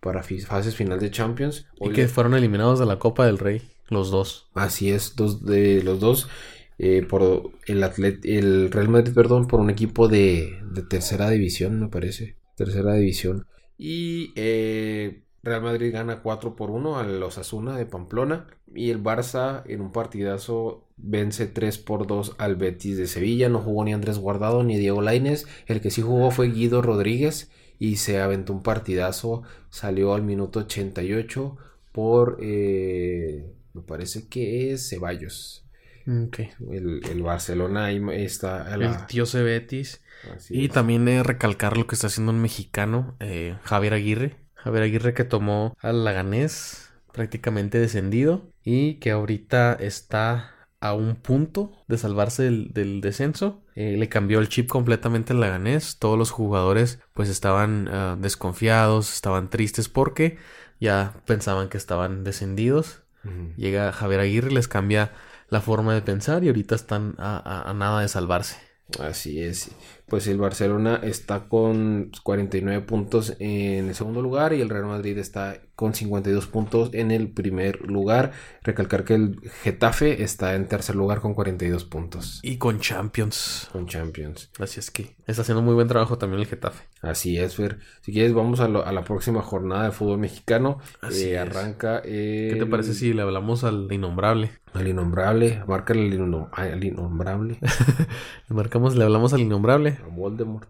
para 0.00 0.22
fases 0.22 0.76
final 0.76 1.00
de 1.00 1.10
Champions. 1.10 1.66
y 1.80 1.90
que 1.90 2.08
fueron 2.08 2.34
eliminados 2.34 2.78
de 2.78 2.86
la 2.86 2.98
Copa 2.98 3.24
del 3.24 3.38
Rey, 3.38 3.62
los 3.88 4.10
dos. 4.10 4.48
Así 4.54 4.90
es, 4.90 5.16
dos 5.16 5.44
de 5.44 5.82
los 5.82 6.00
dos. 6.00 6.28
Eh, 6.76 7.06
por 7.08 7.52
el, 7.66 7.84
el 8.24 8.70
Real 8.70 8.88
Madrid, 8.88 9.14
perdón, 9.14 9.46
por 9.46 9.60
un 9.60 9.70
equipo 9.70 10.08
de, 10.08 10.58
de 10.72 10.82
tercera 10.82 11.30
división, 11.30 11.80
me 11.80 11.88
parece. 11.88 12.36
Tercera 12.56 12.94
división. 12.94 13.46
Y 13.78 14.32
eh, 14.36 15.22
Real 15.44 15.62
Madrid 15.62 15.92
gana 15.92 16.20
4 16.22 16.56
por 16.56 16.70
1 16.70 16.98
a 16.98 17.02
los 17.04 17.36
Asuna 17.38 17.76
de 17.76 17.84
Pamplona. 17.84 18.46
Y 18.74 18.90
el 18.90 19.02
Barça 19.02 19.62
en 19.66 19.82
un 19.82 19.92
partidazo 19.92 20.86
vence 20.96 21.46
3 21.46 21.78
por 21.78 22.06
2 22.06 22.36
al 22.38 22.56
Betis 22.56 22.96
de 22.96 23.06
Sevilla. 23.06 23.48
No 23.48 23.60
jugó 23.60 23.84
ni 23.84 23.92
Andrés 23.92 24.18
Guardado 24.18 24.64
ni 24.64 24.78
Diego 24.78 25.02
Laines. 25.02 25.46
El 25.66 25.80
que 25.80 25.90
sí 25.90 26.00
jugó 26.00 26.30
fue 26.30 26.48
Guido 26.50 26.80
Rodríguez. 26.80 27.50
Y 27.78 27.96
se 27.96 28.20
aventó 28.20 28.54
un 28.54 28.62
partidazo. 28.62 29.42
Salió 29.68 30.14
al 30.14 30.22
minuto 30.22 30.60
88 30.60 31.56
por... 31.92 32.38
Eh, 32.40 33.44
me 33.74 33.82
parece 33.82 34.28
que 34.28 34.72
es 34.72 34.88
Ceballos. 34.88 35.64
El, 36.06 37.22
Barcelona 37.22 37.86
ahí 37.86 38.00
está. 38.16 38.74
El 38.74 39.06
tío 39.06 39.26
Cebetis. 39.26 40.02
y 40.50 40.68
también 40.68 41.08
eh, 41.08 41.22
recalcar 41.22 41.76
lo 41.76 41.86
que 41.86 41.94
está 41.94 42.08
haciendo 42.08 42.32
un 42.32 42.40
mexicano, 42.40 43.16
eh, 43.20 43.56
Javier 43.62 43.94
Aguirre. 43.94 44.43
Javier 44.64 44.84
Aguirre 44.84 45.14
que 45.14 45.24
tomó 45.24 45.76
al 45.80 46.04
Laganés 46.04 46.90
prácticamente 47.12 47.78
descendido 47.78 48.50
y 48.64 48.94
que 48.94 49.10
ahorita 49.10 49.74
está 49.74 50.54
a 50.80 50.94
un 50.94 51.16
punto 51.16 51.72
de 51.86 51.98
salvarse 51.98 52.42
del, 52.44 53.00
descenso. 53.00 53.62
Eh, 53.74 53.96
le 53.98 54.08
cambió 54.08 54.40
el 54.40 54.48
chip 54.48 54.68
completamente 54.68 55.32
al 55.32 55.40
Laganés. 55.40 55.98
Todos 55.98 56.18
los 56.18 56.30
jugadores 56.30 56.98
pues 57.12 57.28
estaban 57.28 57.88
ah, 57.88 58.16
desconfiados, 58.18 59.14
estaban 59.14 59.48
tristes 59.50 59.88
porque 59.88 60.38
ya 60.80 61.22
pensaban 61.26 61.68
que 61.68 61.76
estaban 61.76 62.24
descendidos. 62.24 63.02
Llega 63.56 63.90
Javier 63.90 64.20
Aguirre, 64.20 64.50
les 64.50 64.68
cambia 64.68 65.12
la 65.48 65.62
forma 65.62 65.94
de 65.94 66.02
pensar 66.02 66.44
y 66.44 66.48
ahorita 66.48 66.74
están 66.74 67.14
a, 67.16 67.72
nada 67.74 68.02
de 68.02 68.08
salvarse. 68.08 68.58
Así 69.00 69.40
es. 69.40 69.70
Pues 70.06 70.26
el 70.26 70.38
Barcelona 70.38 71.00
está 71.02 71.48
con 71.48 72.10
49 72.22 72.84
puntos 72.84 73.36
en 73.38 73.88
el 73.88 73.94
segundo 73.94 74.20
lugar 74.20 74.52
y 74.52 74.60
el 74.60 74.68
Real 74.68 74.84
Madrid 74.84 75.16
está 75.18 75.60
con 75.76 75.94
52 75.94 76.46
puntos 76.46 76.90
en 76.92 77.10
el 77.10 77.28
primer 77.28 77.80
lugar. 77.82 78.32
Recalcar 78.62 79.04
que 79.04 79.14
el 79.14 79.40
Getafe 79.62 80.22
está 80.22 80.54
en 80.54 80.68
tercer 80.68 80.94
lugar 80.94 81.20
con 81.20 81.34
42 81.34 81.84
puntos. 81.84 82.40
Y 82.42 82.58
con 82.58 82.80
Champions. 82.80 83.68
Con 83.72 83.86
Champions. 83.86 84.50
Así 84.58 84.78
es 84.80 84.90
que 84.90 85.16
está 85.26 85.42
haciendo 85.42 85.62
muy 85.62 85.74
buen 85.74 85.88
trabajo 85.88 86.18
también 86.18 86.40
el 86.40 86.46
Getafe. 86.46 86.84
Así 87.02 87.38
es, 87.38 87.56
Fer. 87.56 87.78
Si 88.02 88.12
quieres, 88.12 88.32
vamos 88.32 88.60
a, 88.60 88.68
la 88.68 89.04
próxima 89.04 89.42
jornada 89.42 89.84
de 89.84 89.90
fútbol 89.90 90.18
mexicano. 90.18 90.78
Así 91.00 91.30
eh, 91.30 91.38
arranca. 91.38 92.02
¿Qué 92.02 92.56
te 92.58 92.66
parece 92.66 92.94
si 92.94 93.12
le 93.12 93.22
hablamos 93.22 93.64
al 93.64 93.92
innombrable? 93.92 94.52
Al 94.72 94.88
innombrable, 94.88 95.62
márcale 95.68 96.00
al, 96.00 96.84
innombrable. 96.84 97.58
le 98.48 98.56
marcamos, 98.56 98.96
le 98.96 99.04
hablamos 99.04 99.32
al 99.32 99.40
innombrable. 99.40 99.93
A 100.04 100.08
Voldemort. 100.08 100.68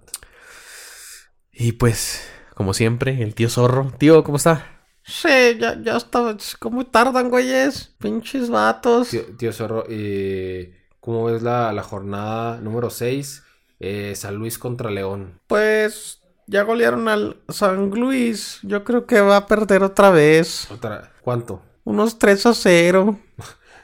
Y 1.52 1.72
pues, 1.72 2.28
como 2.54 2.74
siempre, 2.74 3.22
el 3.22 3.34
tío 3.34 3.48
zorro. 3.48 3.92
Tío, 3.98 4.24
¿cómo 4.24 4.36
está? 4.36 4.74
Sí, 5.04 5.58
ya, 5.60 5.80
ya 5.80 5.96
está. 5.96 6.36
¿Cómo 6.58 6.86
tardan, 6.86 7.28
güeyes? 7.28 7.94
Pinches 7.98 8.48
vatos. 8.48 9.10
Tío, 9.10 9.24
tío 9.36 9.52
Zorro, 9.52 9.84
eh, 9.88 10.86
¿cómo 10.98 11.24
ves 11.26 11.42
la, 11.42 11.72
la 11.72 11.82
jornada 11.82 12.58
número 12.60 12.88
6? 12.88 13.42
Eh, 13.80 14.14
San 14.16 14.36
Luis 14.36 14.58
contra 14.58 14.90
León. 14.90 15.40
Pues 15.46 16.22
ya 16.46 16.62
golearon 16.62 17.08
al 17.08 17.42
San 17.48 17.90
Luis. 17.90 18.60
Yo 18.62 18.82
creo 18.82 19.06
que 19.06 19.20
va 19.20 19.36
a 19.36 19.46
perder 19.46 19.82
otra 19.82 20.10
vez. 20.10 20.70
Otra, 20.70 21.12
¿Cuánto? 21.20 21.62
Unos 21.84 22.18
3 22.18 22.46
a 22.46 22.54
0. 22.54 23.18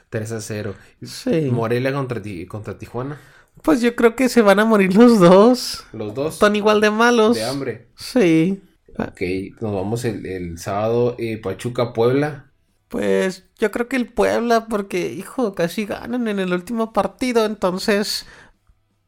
3 0.09 0.31
a 0.31 0.41
0. 0.41 0.75
Sí. 1.03 1.49
Morelia 1.51 1.93
contra, 1.93 2.19
contra 2.47 2.77
Tijuana. 2.79 3.19
Pues 3.63 3.81
yo 3.81 3.95
creo 3.95 4.15
que 4.15 4.29
se 4.29 4.41
van 4.41 4.59
a 4.59 4.65
morir 4.65 4.95
los 4.95 5.19
dos. 5.19 5.85
Los 5.93 6.13
dos 6.15 6.33
Están 6.35 6.55
igual 6.55 6.81
de 6.81 6.91
malos. 6.91 7.35
de 7.35 7.43
hambre. 7.45 7.89
Sí. 7.95 8.61
Ok, 8.97 9.21
nos 9.61 9.73
vamos 9.73 10.03
el, 10.05 10.25
el 10.25 10.57
sábado. 10.57 11.15
eh, 11.19 11.37
Pachuca, 11.37 11.93
Puebla. 11.93 12.51
Pues 12.87 13.45
yo 13.57 13.71
creo 13.71 13.87
que 13.87 13.95
el 13.95 14.07
Puebla, 14.11 14.67
porque, 14.67 15.13
hijo, 15.13 15.53
casi 15.55 15.85
ganan 15.85 16.27
en 16.27 16.39
el 16.39 16.51
último 16.53 16.91
partido, 16.91 17.45
entonces 17.45 18.25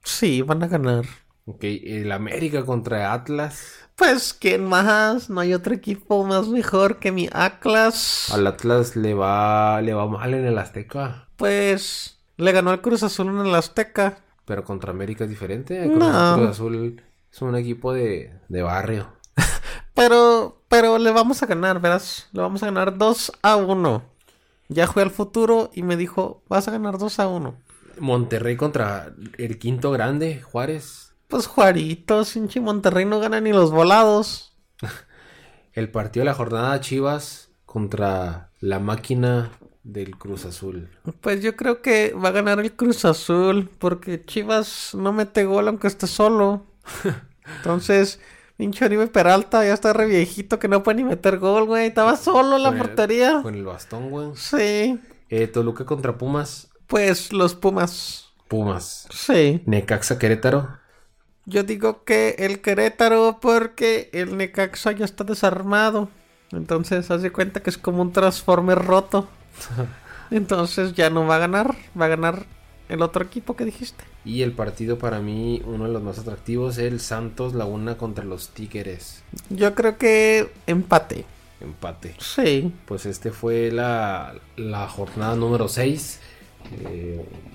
sí, 0.03 0.41
van 0.41 0.63
a 0.63 0.67
ganar. 0.67 1.05
Ok, 1.45 1.63
el 1.65 2.11
América 2.13 2.65
contra 2.65 3.11
Atlas. 3.11 3.73
Pues, 3.97 4.33
¿quién 4.33 4.63
más? 4.65 5.29
No 5.29 5.41
hay 5.41 5.53
otro 5.53 5.73
equipo 5.73 6.23
más 6.25 6.47
mejor 6.47 6.99
que 6.99 7.11
mi 7.11 7.27
Atlas. 7.33 8.31
Al 8.31 8.47
Atlas 8.47 8.95
le 8.95 9.13
va, 9.13 9.81
le 9.81 9.93
va 9.93 10.07
mal 10.07 10.33
en 10.33 10.45
el 10.45 10.57
Azteca. 10.57 11.27
Pues, 11.35 12.19
le 12.37 12.51
ganó 12.53 12.71
al 12.71 12.81
Cruz 12.81 13.03
Azul 13.03 13.27
en 13.27 13.45
el 13.45 13.53
Azteca. 13.53 14.22
Pero 14.45 14.63
contra 14.63 14.91
América 14.91 15.23
es 15.23 15.29
diferente. 15.29 15.81
Cruz, 15.85 15.97
No. 15.97 16.35
Cruz 16.35 16.49
Azul 16.49 17.01
es 17.31 17.41
un 17.41 17.55
equipo 17.55 17.93
de, 17.93 18.33
de 18.49 18.61
barrio. 18.61 19.07
Pero, 19.93 20.63
pero 20.69 20.97
le 20.97 21.11
vamos 21.11 21.43
a 21.43 21.45
ganar, 21.45 21.79
verás. 21.79 22.27
Le 22.31 22.41
vamos 22.41 22.63
a 22.63 22.65
ganar 22.65 22.97
2 22.97 23.31
a 23.43 23.55
1. 23.57 24.03
Ya 24.69 24.87
jugué 24.87 25.03
al 25.03 25.11
futuro 25.11 25.69
y 25.73 25.83
me 25.83 25.97
dijo, 25.97 26.41
vas 26.49 26.67
a 26.67 26.71
ganar 26.71 26.97
2 26.97 27.19
a 27.19 27.27
1. 27.27 27.55
Monterrey 27.99 28.55
contra 28.55 29.13
el 29.37 29.59
quinto 29.59 29.91
grande, 29.91 30.41
Juárez. 30.41 31.13
Pues 31.27 31.45
Juarito, 31.45 32.23
pinche 32.31 32.59
Monterrey 32.59 33.05
no 33.05 33.19
gana 33.19 33.39
ni 33.39 33.51
los 33.53 33.71
volados. 33.71 34.53
El 35.73 35.89
partido 35.89 36.21
de 36.21 36.25
la 36.25 36.35
jornada 36.35 36.79
Chivas 36.79 37.49
contra 37.65 38.51
la 38.59 38.79
máquina 38.79 39.51
del 39.83 40.17
Cruz 40.17 40.45
Azul. 40.45 40.89
Pues 41.21 41.41
yo 41.41 41.55
creo 41.55 41.81
que 41.81 42.13
va 42.13 42.29
a 42.29 42.33
ganar 42.33 42.59
el 42.59 42.73
Cruz 42.73 43.05
Azul, 43.05 43.69
porque 43.79 44.23
Chivas 44.25 44.95
no 44.95 45.11
mete 45.11 45.45
gol 45.45 45.67
aunque 45.67 45.87
esté 45.87 46.07
solo. 46.07 46.65
Entonces, 47.57 48.19
pinche 48.57 48.85
Oribe 48.85 49.07
Peralta 49.07 49.65
ya 49.65 49.73
está 49.73 49.93
re 49.93 50.05
viejito 50.07 50.59
que 50.59 50.67
no 50.67 50.83
puede 50.83 50.97
ni 50.97 51.03
meter 51.03 51.37
gol, 51.37 51.65
güey. 51.65 51.87
Estaba 51.87 52.15
solo 52.15 52.55
en 52.57 52.63
la 52.63 52.77
portería. 52.77 53.41
Con 53.41 53.55
el 53.55 53.65
bastón, 53.65 54.09
güey. 54.09 54.31
Sí. 54.35 54.99
Eh, 55.29 55.47
Toluca 55.47 55.85
contra 55.85 56.17
Pumas. 56.17 56.69
Pues 56.87 57.33
los 57.33 57.55
Pumas. 57.55 58.33
Pumas. 58.47 59.07
Sí. 59.11 59.61
Necaxa 59.65 60.17
Querétaro. 60.17 60.79
Yo 61.45 61.63
digo 61.63 62.05
que 62.05 62.35
el 62.39 62.61
Querétaro 62.61 63.39
porque 63.41 64.09
el 64.13 64.37
Necaxa 64.37 64.93
ya 64.93 65.03
está 65.03 65.25
desarmado. 65.25 66.09
Entonces, 66.51 67.09
haz 67.11 67.21
de 67.21 67.31
cuenta 67.31 67.61
que 67.61 67.69
es 67.69 67.77
como 67.77 68.01
un 68.01 68.13
Transformer 68.13 68.77
roto. 68.77 69.27
Entonces 70.31 70.93
ya 70.93 71.09
no 71.09 71.25
va 71.25 71.35
a 71.35 71.39
ganar. 71.39 71.75
Va 71.99 72.05
a 72.05 72.09
ganar 72.09 72.45
el 72.89 73.01
otro 73.01 73.23
equipo 73.23 73.55
que 73.55 73.65
dijiste. 73.65 74.03
Y 74.25 74.41
el 74.41 74.51
partido 74.53 74.97
para 74.97 75.19
mí, 75.19 75.61
uno 75.65 75.85
de 75.85 75.91
los 75.93 76.01
más 76.01 76.19
atractivos, 76.19 76.77
el 76.77 76.99
Santos 76.99 77.53
Laguna 77.53 77.97
contra 77.97 78.23
los 78.23 78.49
Tigres. 78.49 79.23
Yo 79.49 79.75
creo 79.75 79.97
que 79.97 80.51
empate. 80.67 81.25
Empate. 81.61 82.15
Sí. 82.19 82.73
Pues 82.85 83.05
este 83.05 83.31
fue 83.31 83.71
la, 83.71 84.33
la 84.57 84.87
jornada 84.87 85.35
número 85.35 85.67
6. 85.67 86.19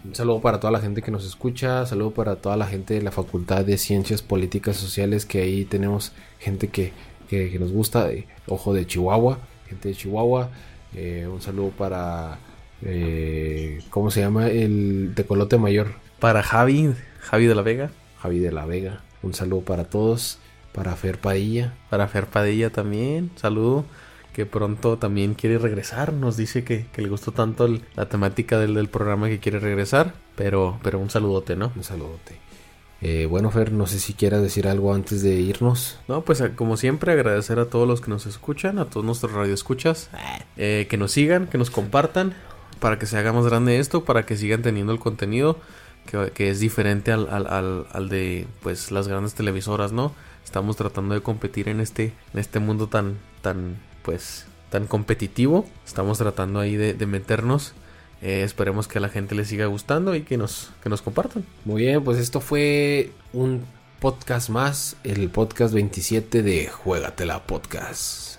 un 0.04 0.14
saludo 0.14 0.40
para 0.40 0.60
toda 0.60 0.70
la 0.70 0.80
gente 0.80 1.02
que 1.02 1.10
nos 1.10 1.24
escucha, 1.26 1.84
saludo 1.86 2.10
para 2.12 2.36
toda 2.36 2.56
la 2.56 2.66
gente 2.66 2.94
de 2.94 3.02
la 3.02 3.10
Facultad 3.10 3.64
de 3.64 3.78
Ciencias 3.78 4.22
Políticas 4.22 4.76
Sociales, 4.76 5.26
que 5.26 5.42
ahí 5.42 5.64
tenemos 5.64 6.12
gente 6.38 6.68
que, 6.68 6.92
que- 7.28 7.50
que 7.50 7.58
nos 7.58 7.72
gusta, 7.72 8.10
eh, 8.10 8.26
ojo 8.46 8.72
de 8.74 8.86
Chihuahua, 8.86 9.38
gente 9.68 9.88
de 9.88 9.94
Chihuahua. 9.94 10.50
Eh, 10.94 11.28
un 11.30 11.40
saludo 11.42 11.70
para, 11.70 12.38
eh, 12.82 13.80
¿cómo 13.90 14.10
se 14.10 14.20
llama? 14.20 14.48
El 14.48 15.12
Tecolote 15.14 15.58
Mayor, 15.58 15.92
Para 16.18 16.42
Javi, 16.42 16.92
Javi 17.20 17.46
de 17.46 17.54
la 17.54 17.62
Vega. 17.62 17.90
Javi 18.20 18.38
de 18.38 18.50
la 18.52 18.64
Vega. 18.66 19.02
Un 19.22 19.34
saludo 19.34 19.60
para 19.62 19.84
todos, 19.84 20.38
para 20.72 20.94
Fer 20.96 21.18
Padilla. 21.18 21.74
Para 21.90 22.08
Fer 22.08 22.26
Padilla 22.26 22.70
también. 22.70 23.30
Saludo. 23.36 23.84
Que 24.32 24.46
pronto 24.46 24.98
también 24.98 25.34
quiere 25.34 25.58
regresar. 25.58 26.12
Nos 26.12 26.36
dice 26.36 26.62
que, 26.64 26.86
que 26.92 27.02
le 27.02 27.08
gustó 27.08 27.32
tanto 27.32 27.66
el- 27.66 27.82
la 27.96 28.08
temática 28.08 28.58
del, 28.58 28.74
del 28.74 28.88
programa 28.88 29.28
que 29.28 29.40
quiere 29.40 29.58
regresar. 29.58 30.14
Pero, 30.36 30.78
pero 30.82 30.98
un 31.00 31.10
saludote, 31.10 31.56
¿no? 31.56 31.72
Un 31.74 31.82
saludote. 31.84 32.36
Eh, 33.00 33.26
bueno, 33.26 33.50
Fer, 33.52 33.70
no 33.70 33.86
sé 33.86 34.00
si 34.00 34.12
quieras 34.12 34.42
decir 34.42 34.66
algo 34.66 34.92
antes 34.92 35.22
de 35.22 35.34
irnos. 35.34 35.98
No, 36.08 36.22
pues 36.22 36.40
a- 36.40 36.56
como 36.56 36.76
siempre 36.76 37.12
agradecer 37.12 37.58
a 37.60 37.66
todos 37.66 37.86
los 37.86 38.00
que 38.00 38.10
nos 38.10 38.26
escuchan, 38.26 38.78
a 38.78 38.86
todos 38.86 39.06
nuestros 39.06 39.32
radioescuchas, 39.32 40.10
eh, 40.56 40.86
que 40.90 40.96
nos 40.96 41.12
sigan, 41.12 41.46
que 41.46 41.58
nos 41.58 41.70
compartan, 41.70 42.34
para 42.80 42.98
que 42.98 43.06
se 43.06 43.16
haga 43.16 43.32
más 43.32 43.44
grande 43.46 43.78
esto, 43.78 44.04
para 44.04 44.26
que 44.26 44.36
sigan 44.36 44.62
teniendo 44.62 44.92
el 44.92 44.98
contenido 44.98 45.58
que, 46.06 46.32
que 46.34 46.50
es 46.50 46.58
diferente 46.60 47.12
al, 47.12 47.28
al- 47.30 47.46
al- 47.46 47.86
al 47.92 48.08
de 48.08 48.46
pues 48.62 48.90
las 48.90 49.06
grandes 49.08 49.34
televisoras, 49.34 49.92
¿no? 49.92 50.12
Estamos 50.44 50.76
tratando 50.76 51.14
de 51.14 51.20
competir 51.20 51.68
en 51.68 51.80
este, 51.80 52.12
en 52.32 52.40
este 52.40 52.58
mundo 52.58 52.88
tan, 52.88 53.18
tan, 53.42 53.76
pues, 54.02 54.46
tan 54.70 54.86
competitivo. 54.86 55.66
Estamos 55.86 56.18
tratando 56.18 56.58
ahí 56.60 56.74
de, 56.76 56.94
de 56.94 57.06
meternos. 57.06 57.74
Eh, 58.22 58.42
esperemos 58.42 58.88
que 58.88 58.98
a 58.98 59.00
la 59.00 59.08
gente 59.08 59.34
le 59.34 59.44
siga 59.44 59.66
gustando 59.66 60.14
y 60.14 60.22
que 60.22 60.36
nos, 60.36 60.70
que 60.82 60.88
nos 60.88 61.02
compartan. 61.02 61.44
Muy 61.64 61.82
bien, 61.82 62.02
pues 62.02 62.18
esto 62.18 62.40
fue 62.40 63.12
un 63.32 63.64
podcast 64.00 64.48
más, 64.48 64.96
el 65.04 65.28
podcast 65.28 65.74
27 65.74 66.42
de 66.42 66.68
Juégatela 66.68 67.46
Podcast. 67.46 68.37